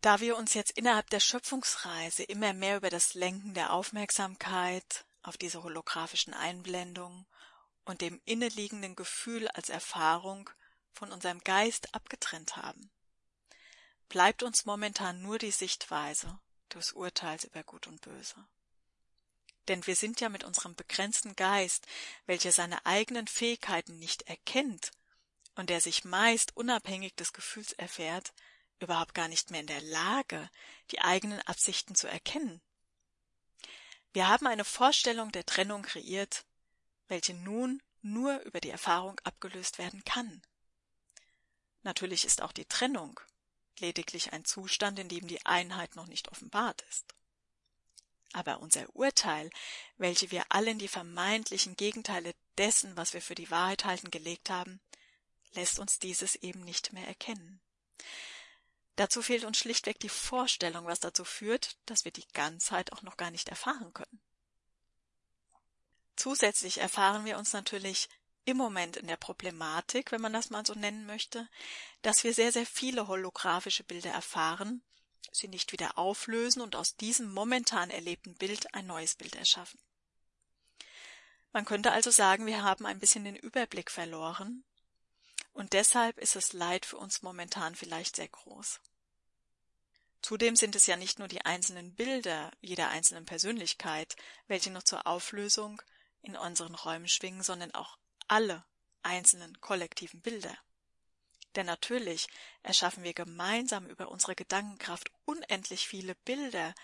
Da 0.00 0.20
wir 0.20 0.36
uns 0.36 0.54
jetzt 0.54 0.72
innerhalb 0.72 1.10
der 1.10 1.20
Schöpfungsreise 1.20 2.22
immer 2.22 2.52
mehr 2.52 2.76
über 2.76 2.90
das 2.90 3.14
Lenken 3.14 3.54
der 3.54 3.72
Aufmerksamkeit 3.72 5.04
auf 5.22 5.36
diese 5.36 5.62
holographischen 5.62 6.34
Einblendungen 6.34 7.26
und 7.84 8.02
dem 8.02 8.20
inneliegenden 8.24 8.96
Gefühl 8.96 9.48
als 9.48 9.70
Erfahrung 9.70 10.50
von 10.92 11.10
unserem 11.10 11.40
Geist 11.40 11.94
abgetrennt 11.94 12.56
haben, 12.56 12.90
bleibt 14.08 14.42
uns 14.42 14.64
momentan 14.64 15.22
nur 15.22 15.38
die 15.38 15.50
Sichtweise 15.50 16.38
des 16.72 16.92
Urteils 16.92 17.44
über 17.44 17.62
Gut 17.64 17.86
und 17.86 18.00
Böse. 18.00 18.46
Denn 19.68 19.86
wir 19.86 19.96
sind 19.96 20.20
ja 20.20 20.28
mit 20.28 20.44
unserem 20.44 20.74
begrenzten 20.74 21.36
Geist, 21.36 21.86
welcher 22.26 22.52
seine 22.52 22.84
eigenen 22.84 23.26
Fähigkeiten 23.26 23.98
nicht 23.98 24.22
erkennt 24.22 24.90
und 25.54 25.70
der 25.70 25.80
sich 25.80 26.04
meist 26.04 26.56
unabhängig 26.56 27.14
des 27.14 27.32
Gefühls 27.32 27.72
erfährt, 27.72 28.32
überhaupt 28.80 29.14
gar 29.14 29.28
nicht 29.28 29.50
mehr 29.50 29.60
in 29.60 29.66
der 29.66 29.80
Lage, 29.80 30.50
die 30.90 31.00
eigenen 31.00 31.40
Absichten 31.42 31.94
zu 31.94 32.08
erkennen. 32.08 32.60
Wir 34.12 34.28
haben 34.28 34.46
eine 34.46 34.64
Vorstellung 34.64 35.32
der 35.32 35.46
Trennung 35.46 35.82
kreiert, 35.82 36.44
welche 37.08 37.34
nun 37.34 37.82
nur 38.02 38.40
über 38.40 38.60
die 38.60 38.70
Erfahrung 38.70 39.18
abgelöst 39.24 39.78
werden 39.78 40.04
kann. 40.04 40.42
Natürlich 41.82 42.24
ist 42.24 42.42
auch 42.42 42.52
die 42.52 42.66
Trennung 42.66 43.18
lediglich 43.80 44.32
ein 44.32 44.44
Zustand, 44.44 44.98
in 44.98 45.08
dem 45.08 45.26
die 45.26 45.44
Einheit 45.44 45.96
noch 45.96 46.06
nicht 46.06 46.28
offenbart 46.30 46.82
ist. 46.82 47.14
Aber 48.34 48.58
unser 48.60 48.84
Urteil, 48.96 49.48
welche 49.96 50.32
wir 50.32 50.44
alle 50.48 50.72
in 50.72 50.80
die 50.80 50.88
vermeintlichen 50.88 51.76
Gegenteile 51.76 52.34
dessen, 52.58 52.96
was 52.96 53.12
wir 53.12 53.22
für 53.22 53.36
die 53.36 53.50
Wahrheit 53.50 53.84
halten, 53.84 54.10
gelegt 54.10 54.50
haben, 54.50 54.80
lässt 55.52 55.78
uns 55.78 56.00
dieses 56.00 56.34
eben 56.34 56.64
nicht 56.64 56.92
mehr 56.92 57.06
erkennen. 57.06 57.60
Dazu 58.96 59.22
fehlt 59.22 59.44
uns 59.44 59.58
schlichtweg 59.58 60.00
die 60.00 60.08
Vorstellung, 60.08 60.86
was 60.86 60.98
dazu 60.98 61.24
führt, 61.24 61.76
dass 61.86 62.04
wir 62.04 62.10
die 62.10 62.26
Ganzheit 62.32 62.92
auch 62.92 63.02
noch 63.02 63.16
gar 63.16 63.30
nicht 63.30 63.48
erfahren 63.48 63.92
können. 63.94 64.20
Zusätzlich 66.16 66.78
erfahren 66.78 67.24
wir 67.24 67.38
uns 67.38 67.52
natürlich 67.52 68.08
im 68.44 68.56
Moment 68.56 68.96
in 68.96 69.06
der 69.06 69.16
Problematik, 69.16 70.10
wenn 70.10 70.20
man 70.20 70.32
das 70.32 70.50
mal 70.50 70.66
so 70.66 70.74
nennen 70.74 71.06
möchte, 71.06 71.48
dass 72.02 72.24
wir 72.24 72.34
sehr, 72.34 72.50
sehr 72.50 72.66
viele 72.66 73.06
holographische 73.06 73.84
Bilder 73.84 74.10
erfahren, 74.10 74.82
sie 75.32 75.48
nicht 75.48 75.72
wieder 75.72 75.98
auflösen 75.98 76.60
und 76.60 76.76
aus 76.76 76.96
diesem 76.96 77.32
momentan 77.32 77.90
erlebten 77.90 78.34
Bild 78.34 78.74
ein 78.74 78.86
neues 78.86 79.14
Bild 79.14 79.36
erschaffen. 79.36 79.78
Man 81.52 81.64
könnte 81.64 81.92
also 81.92 82.10
sagen, 82.10 82.46
wir 82.46 82.62
haben 82.62 82.84
ein 82.84 82.98
bisschen 82.98 83.24
den 83.24 83.36
Überblick 83.36 83.90
verloren 83.90 84.64
und 85.52 85.72
deshalb 85.72 86.18
ist 86.18 86.36
das 86.36 86.52
Leid 86.52 86.84
für 86.84 86.96
uns 86.96 87.22
momentan 87.22 87.74
vielleicht 87.74 88.16
sehr 88.16 88.28
groß. 88.28 88.80
Zudem 90.20 90.56
sind 90.56 90.74
es 90.74 90.86
ja 90.86 90.96
nicht 90.96 91.18
nur 91.18 91.28
die 91.28 91.44
einzelnen 91.44 91.94
Bilder 91.94 92.50
jeder 92.60 92.88
einzelnen 92.88 93.24
Persönlichkeit, 93.24 94.16
welche 94.48 94.70
noch 94.70 94.82
zur 94.82 95.06
Auflösung 95.06 95.80
in 96.22 96.36
unseren 96.36 96.74
Räumen 96.74 97.08
schwingen, 97.08 97.42
sondern 97.42 97.72
auch 97.74 97.98
alle 98.26 98.64
einzelnen 99.02 99.60
kollektiven 99.60 100.22
Bilder. 100.22 100.56
Denn 101.56 101.66
natürlich 101.66 102.26
erschaffen 102.62 103.04
wir 103.04 103.14
gemeinsam 103.14 103.86
über 103.86 104.08
unsere 104.08 104.34
Gedankenkraft 104.34 105.10
unendlich 105.24 105.86
viele 105.86 106.14
Bilder, 106.14 106.74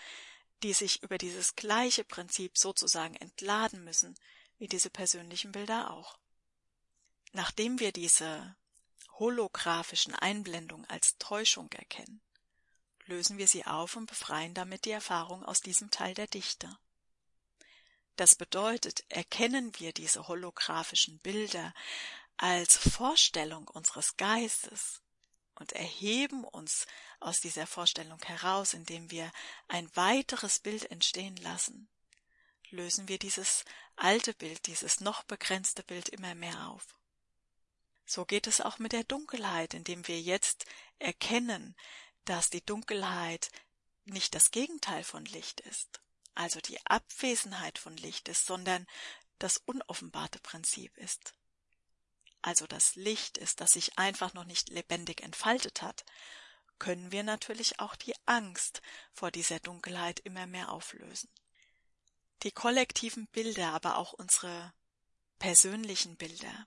die 0.62 0.72
sich 0.72 1.02
über 1.02 1.18
dieses 1.18 1.56
gleiche 1.56 2.04
Prinzip 2.04 2.56
sozusagen 2.56 3.16
entladen 3.16 3.82
müssen, 3.84 4.14
wie 4.58 4.68
diese 4.68 4.90
persönlichen 4.90 5.52
Bilder 5.52 5.90
auch. 5.90 6.18
Nachdem 7.32 7.80
wir 7.80 7.92
diese 7.92 8.56
holographischen 9.18 10.14
Einblendungen 10.14 10.88
als 10.88 11.16
Täuschung 11.18 11.70
erkennen, 11.72 12.20
lösen 13.06 13.38
wir 13.38 13.48
sie 13.48 13.66
auf 13.66 13.96
und 13.96 14.06
befreien 14.06 14.54
damit 14.54 14.84
die 14.84 14.90
Erfahrung 14.90 15.44
aus 15.44 15.60
diesem 15.60 15.90
Teil 15.90 16.14
der 16.14 16.26
Dichte. 16.26 16.78
Das 18.16 18.34
bedeutet, 18.34 19.04
erkennen 19.08 19.72
wir 19.78 19.92
diese 19.92 20.28
holographischen 20.28 21.18
Bilder 21.20 21.72
als 22.42 22.78
Vorstellung 22.78 23.68
unseres 23.68 24.16
Geistes 24.16 25.02
und 25.56 25.72
erheben 25.72 26.44
uns 26.44 26.86
aus 27.20 27.40
dieser 27.40 27.66
Vorstellung 27.66 28.18
heraus, 28.22 28.72
indem 28.72 29.10
wir 29.10 29.30
ein 29.68 29.94
weiteres 29.94 30.58
Bild 30.58 30.90
entstehen 30.90 31.36
lassen, 31.36 31.90
lösen 32.70 33.08
wir 33.08 33.18
dieses 33.18 33.66
alte 33.94 34.32
Bild, 34.32 34.66
dieses 34.66 35.00
noch 35.00 35.22
begrenzte 35.24 35.82
Bild 35.82 36.08
immer 36.08 36.34
mehr 36.34 36.68
auf. 36.68 36.96
So 38.06 38.24
geht 38.24 38.46
es 38.46 38.62
auch 38.62 38.78
mit 38.78 38.92
der 38.92 39.04
Dunkelheit, 39.04 39.74
indem 39.74 40.08
wir 40.08 40.18
jetzt 40.22 40.64
erkennen, 40.98 41.76
dass 42.24 42.48
die 42.48 42.64
Dunkelheit 42.64 43.50
nicht 44.06 44.34
das 44.34 44.50
Gegenteil 44.50 45.04
von 45.04 45.26
Licht 45.26 45.60
ist, 45.60 46.00
also 46.34 46.58
die 46.60 46.80
Abwesenheit 46.86 47.78
von 47.78 47.98
Licht 47.98 48.28
ist, 48.28 48.46
sondern 48.46 48.86
das 49.38 49.58
unoffenbarte 49.58 50.38
Prinzip 50.38 50.96
ist. 50.96 51.34
Also 52.42 52.66
das 52.66 52.94
Licht 52.96 53.38
ist, 53.38 53.60
das 53.60 53.72
sich 53.72 53.98
einfach 53.98 54.32
noch 54.34 54.44
nicht 54.44 54.70
lebendig 54.70 55.22
entfaltet 55.22 55.82
hat, 55.82 56.04
können 56.78 57.12
wir 57.12 57.22
natürlich 57.22 57.78
auch 57.80 57.94
die 57.94 58.14
Angst 58.26 58.80
vor 59.12 59.30
dieser 59.30 59.60
Dunkelheit 59.60 60.20
immer 60.20 60.46
mehr 60.46 60.72
auflösen. 60.72 61.28
Die 62.42 62.52
kollektiven 62.52 63.26
Bilder, 63.26 63.72
aber 63.72 63.98
auch 63.98 64.14
unsere 64.14 64.72
persönlichen 65.38 66.16
Bilder 66.16 66.66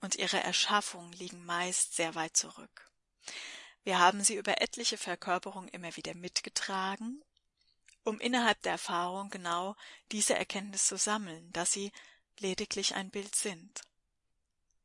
und 0.00 0.16
ihre 0.16 0.40
Erschaffung 0.40 1.12
liegen 1.12 1.44
meist 1.44 1.94
sehr 1.94 2.14
weit 2.14 2.36
zurück. 2.36 2.90
Wir 3.84 3.98
haben 3.98 4.22
sie 4.22 4.36
über 4.36 4.60
etliche 4.60 4.96
Verkörperungen 4.96 5.68
immer 5.68 5.96
wieder 5.96 6.14
mitgetragen, 6.14 7.22
um 8.04 8.18
innerhalb 8.20 8.60
der 8.62 8.72
Erfahrung 8.72 9.30
genau 9.30 9.76
diese 10.10 10.34
Erkenntnis 10.34 10.86
zu 10.86 10.96
sammeln, 10.96 11.52
dass 11.52 11.72
sie 11.72 11.92
lediglich 12.38 12.94
ein 12.94 13.10
Bild 13.10 13.34
sind. 13.34 13.82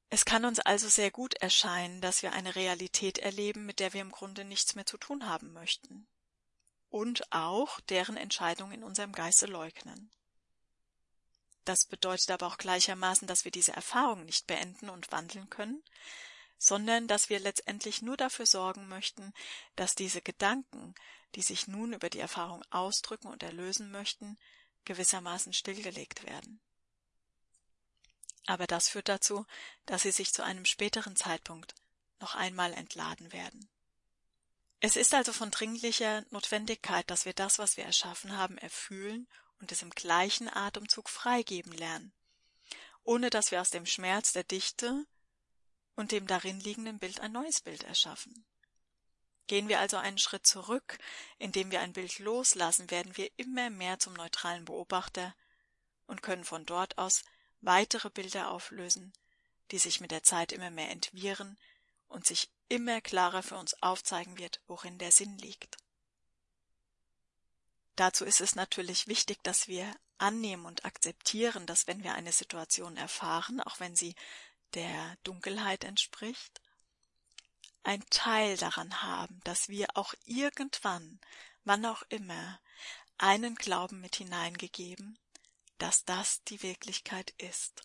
Es 0.09 0.23
kann 0.23 0.45
uns 0.45 0.59
also 0.59 0.87
sehr 0.87 1.11
gut 1.11 1.33
erscheinen, 1.35 1.99
dass 1.99 2.21
wir 2.21 2.31
eine 2.31 2.55
Realität 2.55 3.17
erleben, 3.17 3.65
mit 3.65 3.79
der 3.79 3.93
wir 3.93 4.01
im 4.01 4.11
Grunde 4.11 4.45
nichts 4.45 4.75
mehr 4.75 4.85
zu 4.85 4.97
tun 4.97 5.27
haben 5.27 5.51
möchten. 5.51 6.07
Und 6.89 7.31
auch 7.33 7.81
deren 7.81 8.15
Entscheidung 8.15 8.71
in 8.71 8.83
unserem 8.83 9.11
Geiste 9.11 9.45
leugnen. 9.45 10.09
Das 11.65 11.83
bedeutet 11.83 12.31
aber 12.31 12.47
auch 12.47 12.57
gleichermaßen, 12.57 13.27
dass 13.27 13.43
wir 13.43 13.51
diese 13.51 13.73
Erfahrung 13.73 14.23
nicht 14.23 14.47
beenden 14.47 14.89
und 14.89 15.11
wandeln 15.11 15.49
können, 15.49 15.83
sondern 16.57 17.09
dass 17.09 17.29
wir 17.29 17.39
letztendlich 17.39 18.01
nur 18.01 18.15
dafür 18.15 18.45
sorgen 18.45 18.87
möchten, 18.87 19.33
dass 19.75 19.93
diese 19.93 20.21
Gedanken, 20.21 20.95
die 21.35 21.41
sich 21.41 21.67
nun 21.67 21.91
über 21.91 22.09
die 22.09 22.19
Erfahrung 22.19 22.63
ausdrücken 22.69 23.27
und 23.27 23.43
erlösen 23.43 23.91
möchten, 23.91 24.39
gewissermaßen 24.85 25.51
stillgelegt 25.51 26.25
werden. 26.25 26.61
Aber 28.47 28.65
das 28.65 28.89
führt 28.89 29.09
dazu, 29.09 29.45
dass 29.85 30.01
sie 30.01 30.11
sich 30.11 30.33
zu 30.33 30.43
einem 30.43 30.65
späteren 30.65 31.15
Zeitpunkt 31.15 31.75
noch 32.19 32.33
einmal 32.33 32.73
entladen 32.73 33.31
werden. 33.31 33.69
Es 34.79 34.95
ist 34.95 35.13
also 35.13 35.33
von 35.33 35.51
dringlicher 35.51 36.23
Notwendigkeit, 36.29 37.09
dass 37.09 37.25
wir 37.25 37.33
das, 37.33 37.59
was 37.59 37.77
wir 37.77 37.83
erschaffen 37.83 38.37
haben, 38.37 38.57
erfühlen 38.57 39.27
und 39.59 39.71
es 39.71 39.81
im 39.81 39.89
gleichen 39.89 40.47
Atemzug 40.47 41.09
freigeben 41.09 41.73
lernen, 41.73 42.13
ohne 43.03 43.29
dass 43.29 43.51
wir 43.51 43.59
aus 43.59 43.69
dem 43.69 43.85
Schmerz 43.85 44.31
der 44.31 44.43
Dichte 44.43 45.05
und 45.95 46.11
dem 46.11 46.25
darin 46.25 46.59
liegenden 46.59 46.99
Bild 46.99 47.19
ein 47.19 47.33
neues 47.33 47.59
Bild 47.61 47.83
erschaffen. 47.83 48.45
Gehen 49.47 49.67
wir 49.67 49.79
also 49.79 49.97
einen 49.97 50.19
Schritt 50.19 50.45
zurück, 50.47 50.99
indem 51.37 51.71
wir 51.71 51.81
ein 51.81 51.93
Bild 51.93 52.19
loslassen, 52.19 52.91
werden 52.91 53.17
wir 53.17 53.29
immer 53.37 53.69
mehr 53.69 53.99
zum 53.99 54.13
neutralen 54.13 54.65
Beobachter 54.65 55.35
und 56.05 56.21
können 56.21 56.43
von 56.43 56.65
dort 56.65 56.97
aus 56.97 57.23
weitere 57.61 58.09
Bilder 58.09 58.51
auflösen, 58.51 59.13
die 59.71 59.79
sich 59.79 59.99
mit 59.99 60.11
der 60.11 60.23
Zeit 60.23 60.51
immer 60.51 60.69
mehr 60.69 60.89
entwirren 60.89 61.57
und 62.07 62.25
sich 62.25 62.49
immer 62.69 63.01
klarer 63.01 63.43
für 63.43 63.57
uns 63.57 63.81
aufzeigen 63.81 64.37
wird, 64.37 64.61
worin 64.67 64.97
der 64.97 65.11
Sinn 65.11 65.37
liegt. 65.37 65.77
Dazu 67.95 68.25
ist 68.25 68.41
es 68.41 68.55
natürlich 68.55 69.07
wichtig, 69.07 69.43
dass 69.43 69.67
wir 69.67 69.91
annehmen 70.19 70.65
und 70.65 70.85
akzeptieren, 70.85 71.65
dass 71.65 71.87
wenn 71.87 72.03
wir 72.03 72.13
eine 72.13 72.31
Situation 72.31 72.95
erfahren, 72.97 73.59
auch 73.61 73.79
wenn 73.79 73.95
sie 73.95 74.15
der 74.73 75.17
Dunkelheit 75.23 75.83
entspricht, 75.83 76.61
ein 77.83 78.03
Teil 78.09 78.57
daran 78.57 79.01
haben, 79.01 79.39
dass 79.45 79.69
wir 79.69 79.87
auch 79.95 80.13
irgendwann, 80.25 81.19
wann 81.63 81.85
auch 81.85 82.03
immer, 82.09 82.59
einen 83.17 83.55
Glauben 83.55 84.01
mit 84.01 84.17
hineingegeben, 84.17 85.17
dass 85.77 86.05
das 86.05 86.43
die 86.43 86.61
Wirklichkeit 86.63 87.33
ist. 87.37 87.83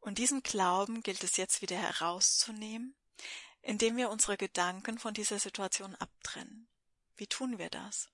Und 0.00 0.18
diesen 0.18 0.42
Glauben 0.42 1.02
gilt 1.02 1.24
es 1.24 1.36
jetzt 1.36 1.62
wieder 1.62 1.76
herauszunehmen, 1.76 2.94
indem 3.62 3.96
wir 3.96 4.10
unsere 4.10 4.36
Gedanken 4.36 4.98
von 4.98 5.14
dieser 5.14 5.38
Situation 5.38 5.94
abtrennen. 5.94 6.68
Wie 7.16 7.26
tun 7.26 7.58
wir 7.58 7.70
das? 7.70 8.08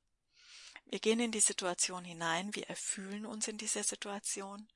Wir 0.86 1.00
gehen 1.00 1.20
in 1.20 1.32
die 1.32 1.40
Situation 1.40 2.04
hinein, 2.04 2.54
wir 2.54 2.68
erfühlen 2.68 3.26
uns 3.26 3.48
in 3.48 3.58
dieser 3.58 3.84
Situation, 3.84 4.68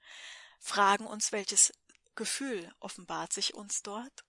fragen 0.61 1.07
uns, 1.07 1.33
welches 1.33 1.73
Gefühl 2.15 2.73
offenbart 2.81 3.33
sich 3.33 3.55
uns 3.55 3.83
dort? 3.83 4.25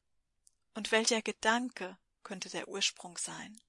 Und 0.73 0.91
welcher 0.91 1.21
Gedanke 1.21 1.97
könnte 2.23 2.49
der 2.49 2.67
Ursprung 2.67 3.17
sein? 3.17 3.61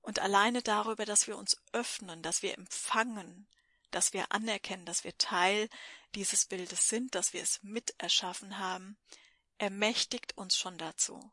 Und 0.00 0.20
alleine 0.20 0.62
darüber, 0.62 1.04
dass 1.04 1.26
wir 1.26 1.36
uns 1.36 1.56
öffnen, 1.72 2.22
dass 2.22 2.42
wir 2.42 2.56
empfangen, 2.56 3.48
dass 3.90 4.12
wir 4.12 4.32
anerkennen, 4.32 4.86
dass 4.86 5.04
wir 5.04 5.16
Teil 5.18 5.68
dieses 6.14 6.46
Bildes 6.46 6.88
sind, 6.88 7.14
dass 7.14 7.32
wir 7.32 7.42
es 7.42 7.62
miterschaffen 7.62 8.58
haben, 8.58 8.96
ermächtigt 9.58 10.36
uns 10.36 10.56
schon 10.56 10.78
dazu, 10.78 11.32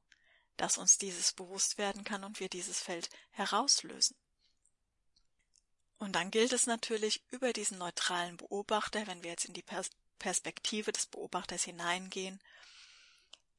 dass 0.58 0.78
uns 0.78 0.98
dieses 0.98 1.34
bewusst 1.34 1.78
werden 1.78 2.04
kann 2.04 2.24
und 2.24 2.40
wir 2.40 2.50
dieses 2.50 2.80
Feld 2.80 3.10
herauslösen. 3.32 4.18
Und 5.98 6.14
dann 6.14 6.32
gilt 6.32 6.52
es 6.54 6.68
natürlich 6.68 7.24
über 7.30 7.54
diesen 7.54 7.78
neutralen 7.78 8.38
Beobachter, 8.38 9.08
wenn 9.08 9.24
wir 9.24 9.32
jetzt 9.32 9.46
in 9.46 9.54
die 9.54 9.66
Perspektive 10.20 10.92
des 10.92 11.06
Beobachters 11.08 11.64
hineingehen, 11.64 12.42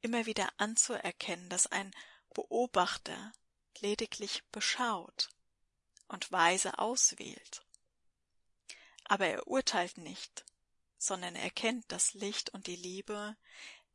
immer 0.01 0.25
wieder 0.25 0.49
anzuerkennen, 0.57 1.49
dass 1.49 1.67
ein 1.67 1.91
Beobachter 2.33 3.33
lediglich 3.79 4.43
beschaut 4.51 5.29
und 6.07 6.31
weise 6.31 6.77
auswählt. 6.79 7.63
Aber 9.07 9.27
er 9.27 9.47
urteilt 9.47 9.97
nicht, 9.97 10.45
sondern 10.97 11.35
erkennt 11.35 11.85
das 11.89 12.13
Licht 12.13 12.49
und 12.51 12.67
die 12.67 12.75
Liebe, 12.75 13.35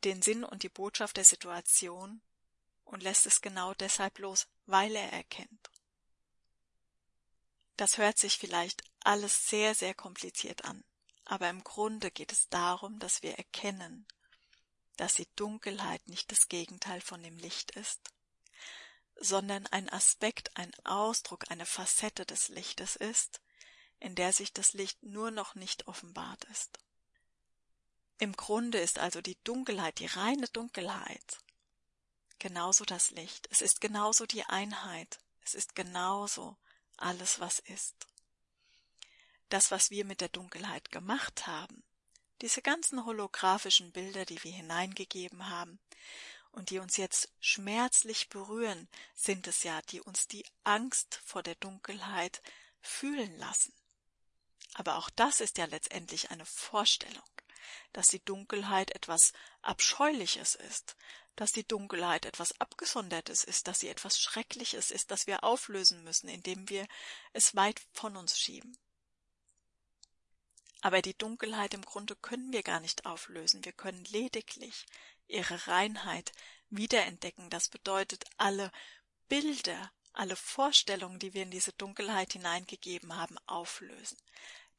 den 0.05 0.23
Sinn 0.23 0.45
und 0.45 0.63
die 0.63 0.69
Botschaft 0.69 1.17
der 1.17 1.25
Situation 1.25 2.21
und 2.85 3.03
lässt 3.03 3.27
es 3.27 3.41
genau 3.41 3.75
deshalb 3.75 4.19
los, 4.19 4.49
weil 4.67 4.95
er 4.97 5.13
erkennt. 5.13 5.71
Das 7.77 7.99
hört 7.99 8.19
sich 8.19 8.39
vielleicht 8.39 8.83
alles 9.01 9.49
sehr, 9.49 9.75
sehr 9.75 9.95
kompliziert 9.95 10.65
an 10.65 10.85
aber 11.25 11.49
im 11.49 11.63
Grunde 11.65 12.11
geht 12.11 12.33
es 12.33 12.49
darum, 12.49 12.99
dass 12.99 13.23
wir 13.23 13.39
erkennen, 13.39 14.07
dass 14.97 15.15
die 15.15 15.29
Dunkelheit 15.37 16.07
nicht 16.07 16.31
das 16.31 16.49
Gegenteil 16.49 17.01
von 17.01 17.23
dem 17.23 17.37
Licht 17.39 17.71
ist, 17.73 18.01
sondern 19.17 19.67
ein 19.69 19.89
Aspekt, 19.89 20.55
ein 20.57 20.73
Ausdruck, 20.85 21.51
eine 21.51 21.67
Facette 21.67 22.27
des 22.27 22.49
Lichtes 22.49 22.97
ist, 22.97 23.41
in 24.03 24.15
der 24.15 24.33
sich 24.33 24.53
das 24.53 24.73
Licht 24.73 25.03
nur 25.03 25.31
noch 25.31 25.55
nicht 25.55 25.87
offenbart 25.87 26.45
ist. 26.45 26.79
Im 28.19 28.35
Grunde 28.35 28.79
ist 28.79 28.99
also 28.99 29.21
die 29.21 29.39
Dunkelheit, 29.45 29.99
die 30.01 30.07
reine 30.07 30.49
Dunkelheit, 30.49 31.39
genauso 32.39 32.85
das 32.85 33.11
Licht, 33.13 33.49
es 33.51 33.63
ist 33.63 33.81
genauso 33.81 34.27
die 34.27 34.45
Einheit, 34.45 35.19
es 35.45 35.55
ist 35.55 35.75
genauso 35.75 36.57
alles, 36.97 37.41
was 37.41 37.61
ist 37.61 38.07
das, 39.49 39.71
was 39.71 39.91
wir 39.91 40.05
mit 40.05 40.21
der 40.21 40.29
Dunkelheit 40.31 40.91
gemacht 40.91 41.47
haben, 41.47 41.83
diese 42.41 42.63
ganzen 42.63 43.05
holographischen 43.05 43.93
Bilder, 43.93 44.25
die 44.25 44.43
wir 44.43 44.53
hineingegeben 44.53 45.49
haben 45.49 45.79
und 46.51 46.71
die 46.71 46.79
uns 46.81 46.97
jetzt 46.97 47.31
schmerzlich 47.39 48.29
berühren, 48.31 48.89
sind 49.15 49.47
es 49.47 49.63
ja, 49.63 49.81
die 49.83 50.01
uns 50.01 50.27
die 50.27 50.45
Angst 50.65 51.21
vor 51.25 51.43
der 51.43 51.55
Dunkelheit 51.57 52.43
fühlen 52.81 53.39
lassen. 53.39 53.73
Aber 54.75 54.97
auch 54.97 55.11
das 55.11 55.41
ist 55.41 55.59
ja 55.59 55.67
letztendlich 55.67 56.31
eine 56.31 56.47
Vorstellung, 56.47 57.23
dass 57.93 58.09
die 58.09 58.25
Dunkelheit 58.25 58.91
etwas 58.93 59.33
Abscheuliches 59.61 60.55
ist, 60.55 60.97
dass 61.37 61.53
die 61.53 61.67
Dunkelheit 61.67 62.27
etwas 62.27 62.59
Abgesondertes 62.61 63.45
ist, 63.45 63.67
dass 63.67 63.81
sie 63.81 63.89
etwas 63.89 64.19
Schreckliches 64.19 64.91
ist, 64.91 65.11
das 65.11 65.27
wir 65.27 65.45
auflösen 65.45 66.05
müssen, 66.05 66.29
indem 66.29 66.69
wir 66.69 66.87
es 67.33 67.55
weit 67.55 67.81
von 67.93 68.17
uns 68.17 68.39
schieben. 68.39 68.77
Aber 70.83 71.01
die 71.01 71.17
Dunkelheit 71.17 71.75
im 71.75 71.83
Grunde 71.83 72.17
können 72.17 72.53
wir 72.53 72.63
gar 72.63 72.81
nicht 72.81 73.07
auflösen, 73.07 73.65
wir 73.65 73.73
können 73.73 74.05
lediglich 74.07 74.87
ihre 75.29 75.67
Reinheit 75.69 76.33
wiederentdecken. 76.71 77.51
Das 77.51 77.69
bedeutet, 77.69 78.25
alle 78.37 78.73
Bilder, 79.29 79.93
alle 80.13 80.37
Vorstellungen, 80.37 81.19
die 81.19 81.35
wir 81.35 81.45
in 81.45 81.51
diese 81.51 81.73
Dunkelheit 81.73 82.33
hineingegeben 82.33 83.17
haben, 83.17 83.39
auflösen. 83.47 84.19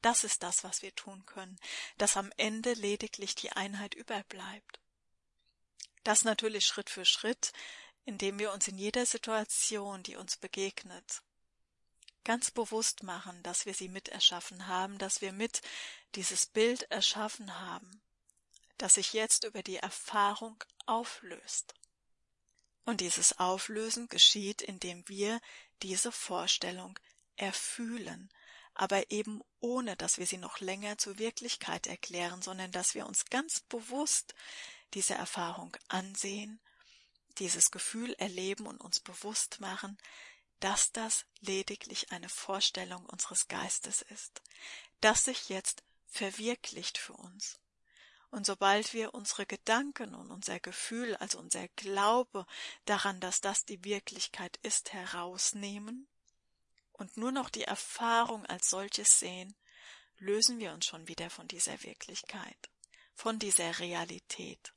Das 0.04 0.22
ist 0.22 0.42
das, 0.42 0.64
was 0.64 0.82
wir 0.82 0.94
tun 0.94 1.24
können, 1.24 1.58
dass 1.96 2.18
am 2.18 2.30
Ende 2.36 2.74
lediglich 2.74 3.36
die 3.36 3.52
Einheit 3.52 3.94
überbleibt. 3.94 4.78
Das 6.02 6.24
natürlich 6.24 6.66
Schritt 6.66 6.90
für 6.90 7.06
Schritt, 7.06 7.54
indem 8.04 8.38
wir 8.38 8.52
uns 8.52 8.68
in 8.68 8.76
jeder 8.76 9.06
Situation, 9.06 10.02
die 10.02 10.16
uns 10.16 10.36
begegnet, 10.36 11.22
ganz 12.22 12.50
bewusst 12.50 13.02
machen, 13.02 13.42
dass 13.44 13.64
wir 13.64 13.72
sie 13.72 13.88
mit 13.88 14.10
erschaffen 14.10 14.66
haben, 14.66 14.98
dass 14.98 15.22
wir 15.22 15.32
mit 15.32 15.62
dieses 16.16 16.44
Bild 16.44 16.82
erschaffen 16.90 17.58
haben, 17.58 18.02
das 18.76 18.96
sich 18.96 19.14
jetzt 19.14 19.44
über 19.44 19.62
die 19.62 19.78
Erfahrung 19.78 20.62
auflöst. 20.84 21.72
Und 22.84 23.00
dieses 23.00 23.38
Auflösen 23.38 24.08
geschieht, 24.08 24.60
indem 24.60 25.08
wir 25.08 25.40
diese 25.80 26.12
Vorstellung 26.12 26.98
erfühlen, 27.36 28.28
aber 28.74 29.10
eben 29.10 29.40
ohne, 29.64 29.96
dass 29.96 30.18
wir 30.18 30.26
sie 30.26 30.36
noch 30.36 30.60
länger 30.60 30.98
zur 30.98 31.18
Wirklichkeit 31.18 31.86
erklären, 31.86 32.42
sondern 32.42 32.70
dass 32.70 32.94
wir 32.94 33.06
uns 33.06 33.24
ganz 33.24 33.60
bewusst 33.60 34.34
diese 34.92 35.14
Erfahrung 35.14 35.74
ansehen, 35.88 36.60
dieses 37.38 37.70
Gefühl 37.70 38.12
erleben 38.18 38.66
und 38.66 38.78
uns 38.78 39.00
bewusst 39.00 39.60
machen, 39.60 39.96
dass 40.60 40.92
das 40.92 41.24
lediglich 41.40 42.12
eine 42.12 42.28
Vorstellung 42.28 43.06
unseres 43.06 43.48
Geistes 43.48 44.02
ist, 44.02 44.42
das 45.00 45.24
sich 45.24 45.48
jetzt 45.48 45.82
verwirklicht 46.08 46.98
für 46.98 47.14
uns. 47.14 47.58
Und 48.30 48.44
sobald 48.44 48.92
wir 48.92 49.14
unsere 49.14 49.46
Gedanken 49.46 50.14
und 50.14 50.30
unser 50.30 50.60
Gefühl, 50.60 51.16
also 51.16 51.38
unser 51.38 51.68
Glaube 51.68 52.46
daran, 52.84 53.18
dass 53.18 53.40
das 53.40 53.64
die 53.64 53.82
Wirklichkeit 53.82 54.58
ist, 54.58 54.92
herausnehmen 54.92 56.06
und 56.94 57.16
nur 57.16 57.32
noch 57.32 57.50
die 57.50 57.64
Erfahrung 57.64 58.46
als 58.46 58.70
solches 58.70 59.18
sehen, 59.18 59.54
lösen 60.18 60.58
wir 60.58 60.72
uns 60.72 60.86
schon 60.86 61.06
wieder 61.08 61.28
von 61.28 61.46
dieser 61.48 61.82
Wirklichkeit, 61.82 62.70
von 63.14 63.38
dieser 63.38 63.78
Realität. 63.78 64.72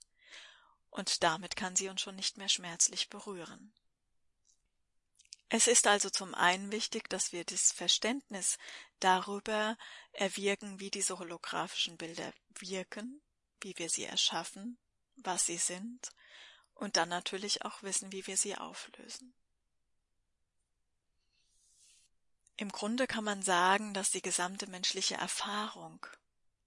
Und 0.90 1.24
damit 1.24 1.56
kann 1.56 1.76
sie 1.76 1.90
uns 1.90 2.02
schon 2.02 2.16
nicht 2.16 2.38
mehr 2.38 2.50
schmerzlich 2.50 3.10
berühren. 3.10 3.74
Es 5.50 5.68
ist 5.68 5.88
also 5.88 6.10
zum 6.10 6.36
einen 6.36 6.72
wichtig, 6.72 7.10
dass 7.10 7.32
wir 7.32 7.46
das 7.46 7.72
Verständnis 7.72 8.58
darüber 9.00 9.78
erwirken, 10.12 10.80
wie 10.80 10.92
diese 10.92 11.20
holographischen 11.20 11.98
Bilder 11.98 12.34
wirken, 12.60 13.22
wie 13.62 13.78
wir 13.78 13.90
sie 13.90 14.04
erschaffen, 14.04 14.78
was 15.16 15.46
sie 15.46 15.58
sind, 15.58 16.12
und 16.74 16.98
dann 16.98 17.10
natürlich 17.10 17.64
auch 17.64 17.82
wissen, 17.82 18.12
wie 18.12 18.28
wir 18.28 18.38
sie 18.38 18.56
auflösen. 18.58 19.34
Im 22.58 22.72
Grunde 22.72 23.06
kann 23.06 23.24
man 23.24 23.44
sagen, 23.44 23.94
dass 23.94 24.10
die 24.10 24.22
gesamte 24.24 24.66
menschliche 24.68 25.16
Erfahrung 25.16 26.04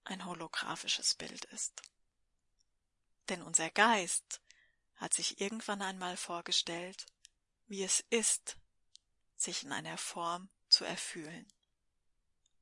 ein 0.05 0.25
holographisches 0.25 1.15
Bild 1.15 1.43
ist. 1.45 1.81
Denn 3.27 3.41
unser 3.41 3.69
Geist 3.69 4.41
hat 4.95 5.13
sich 5.13 5.41
irgendwann 5.41 5.81
einmal 5.81 6.15
vorgestellt, 6.15 7.05
wie 7.67 7.83
es 7.83 8.05
ist, 8.09 8.55
sich 9.35 9.63
in 9.63 9.73
einer 9.73 9.97
Form 9.97 10.49
zu 10.69 10.85
erfühlen. 10.85 11.45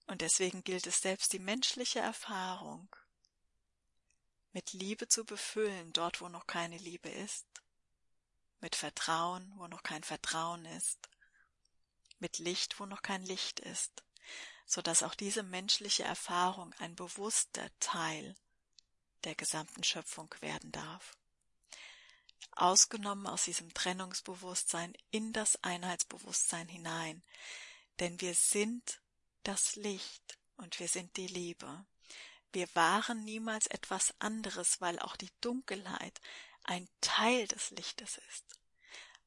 Und 0.08 0.22
deswegen 0.22 0.64
gilt 0.64 0.88
es 0.88 1.02
selbst 1.02 1.32
die 1.32 1.40
menschliche 1.40 2.00
Erfahrung 2.00 2.90
mit 4.54 4.74
Liebe 4.74 5.08
zu 5.08 5.24
befüllen, 5.24 5.94
dort 5.94 6.20
wo 6.20 6.30
noch 6.30 6.48
keine 6.48 6.78
Liebe 6.78 7.10
ist, 7.10 7.46
mit 8.60 8.76
Vertrauen, 8.76 9.54
wo 9.58 9.68
noch 9.68 9.84
kein 9.84 10.04
Vertrauen 10.04 10.66
ist, 10.66 11.10
mit 12.22 12.40
Licht, 12.40 12.80
wo 12.80 12.86
noch 12.86 13.02
kein 13.02 13.24
Licht 13.26 13.60
ist, 13.60 14.04
so 14.66 14.82
dass 14.82 15.04
auch 15.04 15.16
diese 15.16 15.44
menschliche 15.44 16.04
Erfahrung 16.04 16.74
ein 16.80 16.96
bewusster 16.96 17.70
Teil 17.80 18.36
der 19.24 19.36
gesamten 19.36 19.84
Schöpfung 19.84 20.34
werden 20.42 20.72
darf 20.72 21.18
ausgenommen 22.56 23.28
aus 23.28 23.46
diesem 23.46 23.74
Trennungsbewusstsein 23.74 24.94
in 25.12 25.34
das 25.34 25.64
Einheitsbewusstsein 25.64 26.68
hinein. 26.68 27.24
Denn 28.00 28.20
wir 28.22 28.34
sind 28.34 29.02
das 29.44 29.76
Licht 29.76 30.38
und 30.58 30.80
wir 30.80 30.88
sind 30.88 31.16
die 31.18 31.28
Liebe. 31.28 31.86
Wir 32.52 32.68
waren 32.74 33.24
niemals 33.24 33.68
etwas 33.68 34.14
anderes, 34.20 34.82
weil 34.82 35.00
auch 35.00 35.16
die 35.16 35.32
Dunkelheit 35.42 36.20
ein 36.64 36.88
Teil 37.02 37.48
des 37.48 37.72
Lichtes 37.72 38.20
ist, 38.30 38.59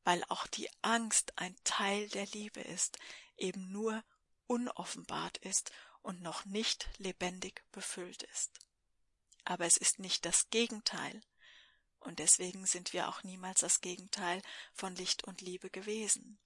weil 0.04 0.24
auch 0.28 0.46
die 0.46 0.68
Angst 0.82 1.32
ein 1.36 1.56
Teil 1.64 2.08
der 2.08 2.26
Liebe 2.26 2.60
ist, 2.60 2.98
eben 3.36 3.70
nur 3.70 4.02
unoffenbart 4.46 5.38
ist 5.38 5.72
und 6.02 6.20
noch 6.20 6.44
nicht 6.44 6.88
lebendig 6.98 7.64
befüllt 7.72 8.22
ist. 8.24 8.52
Aber 9.44 9.66
es 9.66 9.76
ist 9.76 9.98
nicht 9.98 10.24
das 10.24 10.50
Gegenteil, 10.50 11.22
und 12.00 12.18
deswegen 12.18 12.66
sind 12.66 12.92
wir 12.92 13.08
auch 13.08 13.22
niemals 13.22 13.60
das 13.60 13.80
Gegenteil 13.80 14.42
von 14.74 14.94
Licht 14.96 15.24
und 15.24 15.40
Liebe 15.40 15.70
gewesen. 15.70 16.38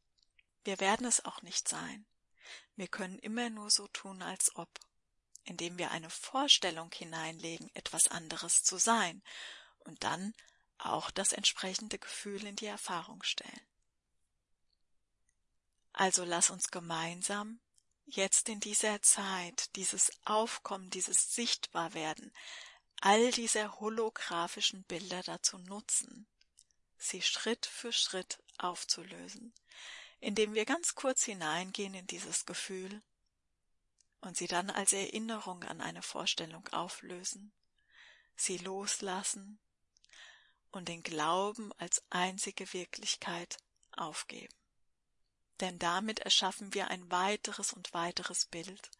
Wir 0.64 0.80
werden 0.80 1.06
es 1.06 1.24
auch 1.24 1.40
nicht 1.42 1.66
sein. 1.66 2.06
Wir 2.74 2.88
können 2.88 3.18
immer 3.18 3.48
nur 3.48 3.70
so 3.70 3.88
tun, 3.88 4.20
als 4.20 4.54
ob, 4.56 4.68
indem 5.44 5.78
wir 5.78 5.92
eine 5.92 6.10
Vorstellung 6.10 6.92
hineinlegen, 6.92 7.70
etwas 7.74 8.08
anderes 8.08 8.62
zu 8.62 8.76
sein, 8.76 9.22
und 9.78 10.04
dann 10.04 10.34
auch 10.78 11.10
das 11.10 11.32
entsprechende 11.32 11.98
Gefühl 11.98 12.44
in 12.44 12.56
die 12.56 12.66
Erfahrung 12.66 13.22
stellen. 13.22 13.66
Also 15.92 16.24
lass 16.24 16.50
uns 16.50 16.70
gemeinsam 16.70 17.58
jetzt 18.04 18.48
in 18.48 18.60
dieser 18.60 19.00
Zeit 19.02 19.74
dieses 19.76 20.12
Aufkommen, 20.24 20.90
dieses 20.90 21.34
Sichtbarwerden 21.34 22.32
all 23.00 23.30
diese 23.30 23.78
holographischen 23.80 24.82
Bilder 24.84 25.22
dazu 25.22 25.58
nutzen, 25.58 26.26
sie 26.98 27.22
Schritt 27.22 27.66
für 27.66 27.92
Schritt 27.92 28.42
aufzulösen, 28.58 29.52
indem 30.20 30.54
wir 30.54 30.64
ganz 30.64 30.94
kurz 30.94 31.24
hineingehen 31.24 31.94
in 31.94 32.06
dieses 32.06 32.46
Gefühl 32.46 33.02
und 34.20 34.36
sie 34.36 34.46
dann 34.46 34.70
als 34.70 34.92
Erinnerung 34.92 35.62
an 35.64 35.80
eine 35.80 36.02
Vorstellung 36.02 36.66
auflösen, 36.68 37.52
sie 38.34 38.58
loslassen 38.58 39.58
und 40.76 40.88
den 40.88 41.02
Glauben 41.02 41.72
als 41.78 42.02
einzige 42.10 42.72
Wirklichkeit 42.72 43.56
aufgeben. 43.92 44.54
Denn 45.60 45.78
damit 45.78 46.20
erschaffen 46.20 46.74
wir 46.74 46.88
ein 46.88 47.10
weiteres 47.10 47.72
und 47.72 47.94
weiteres 47.94 48.44
Bild, 48.44 48.90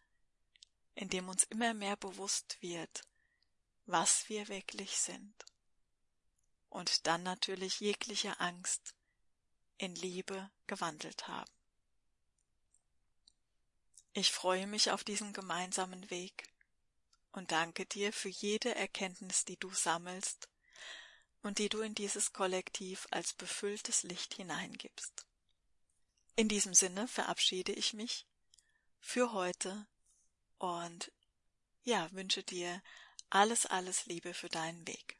in 0.95 1.09
dem 1.09 1.29
uns 1.29 1.43
immer 1.43 1.73
mehr 1.75 1.95
bewusst 1.95 2.57
wird, 2.61 3.03
was 3.85 4.27
wir 4.27 4.47
wirklich 4.47 4.97
sind. 4.97 5.33
Und 6.69 7.05
dann 7.05 7.23
natürlich 7.23 7.79
jegliche 7.79 8.39
Angst 8.39 8.95
in 9.77 9.93
Liebe 9.95 10.49
gewandelt 10.65 11.27
haben. 11.27 11.51
Ich 14.13 14.31
freue 14.31 14.65
mich 14.65 14.89
auf 14.89 15.03
diesen 15.03 15.31
gemeinsamen 15.31 16.09
Weg 16.09 16.51
und 17.33 17.51
danke 17.51 17.85
dir 17.85 18.11
für 18.11 18.29
jede 18.29 18.73
Erkenntnis, 18.73 19.45
die 19.45 19.57
du 19.57 19.69
sammelst 19.71 20.49
und 21.47 21.59
die 21.59 21.69
du 21.69 21.79
in 21.79 21.95
dieses 21.95 22.33
Kollektiv 22.33 23.07
als 23.09 23.33
befülltes 23.33 24.03
Licht 24.03 24.33
hineingibst. 24.33 25.25
In 26.35 26.49
diesem 26.49 26.73
Sinne 26.73 27.07
verabschiede 27.07 27.71
ich 27.71 27.93
mich 27.93 28.27
für 28.99 29.31
heute 29.31 29.87
und 30.59 31.11
ja, 31.83 32.11
wünsche 32.11 32.43
dir 32.43 32.83
alles, 33.29 33.65
alles 33.65 34.05
Liebe 34.07 34.33
für 34.33 34.49
deinen 34.49 34.85
Weg. 34.87 35.17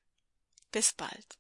Bis 0.72 0.92
bald. 0.92 1.40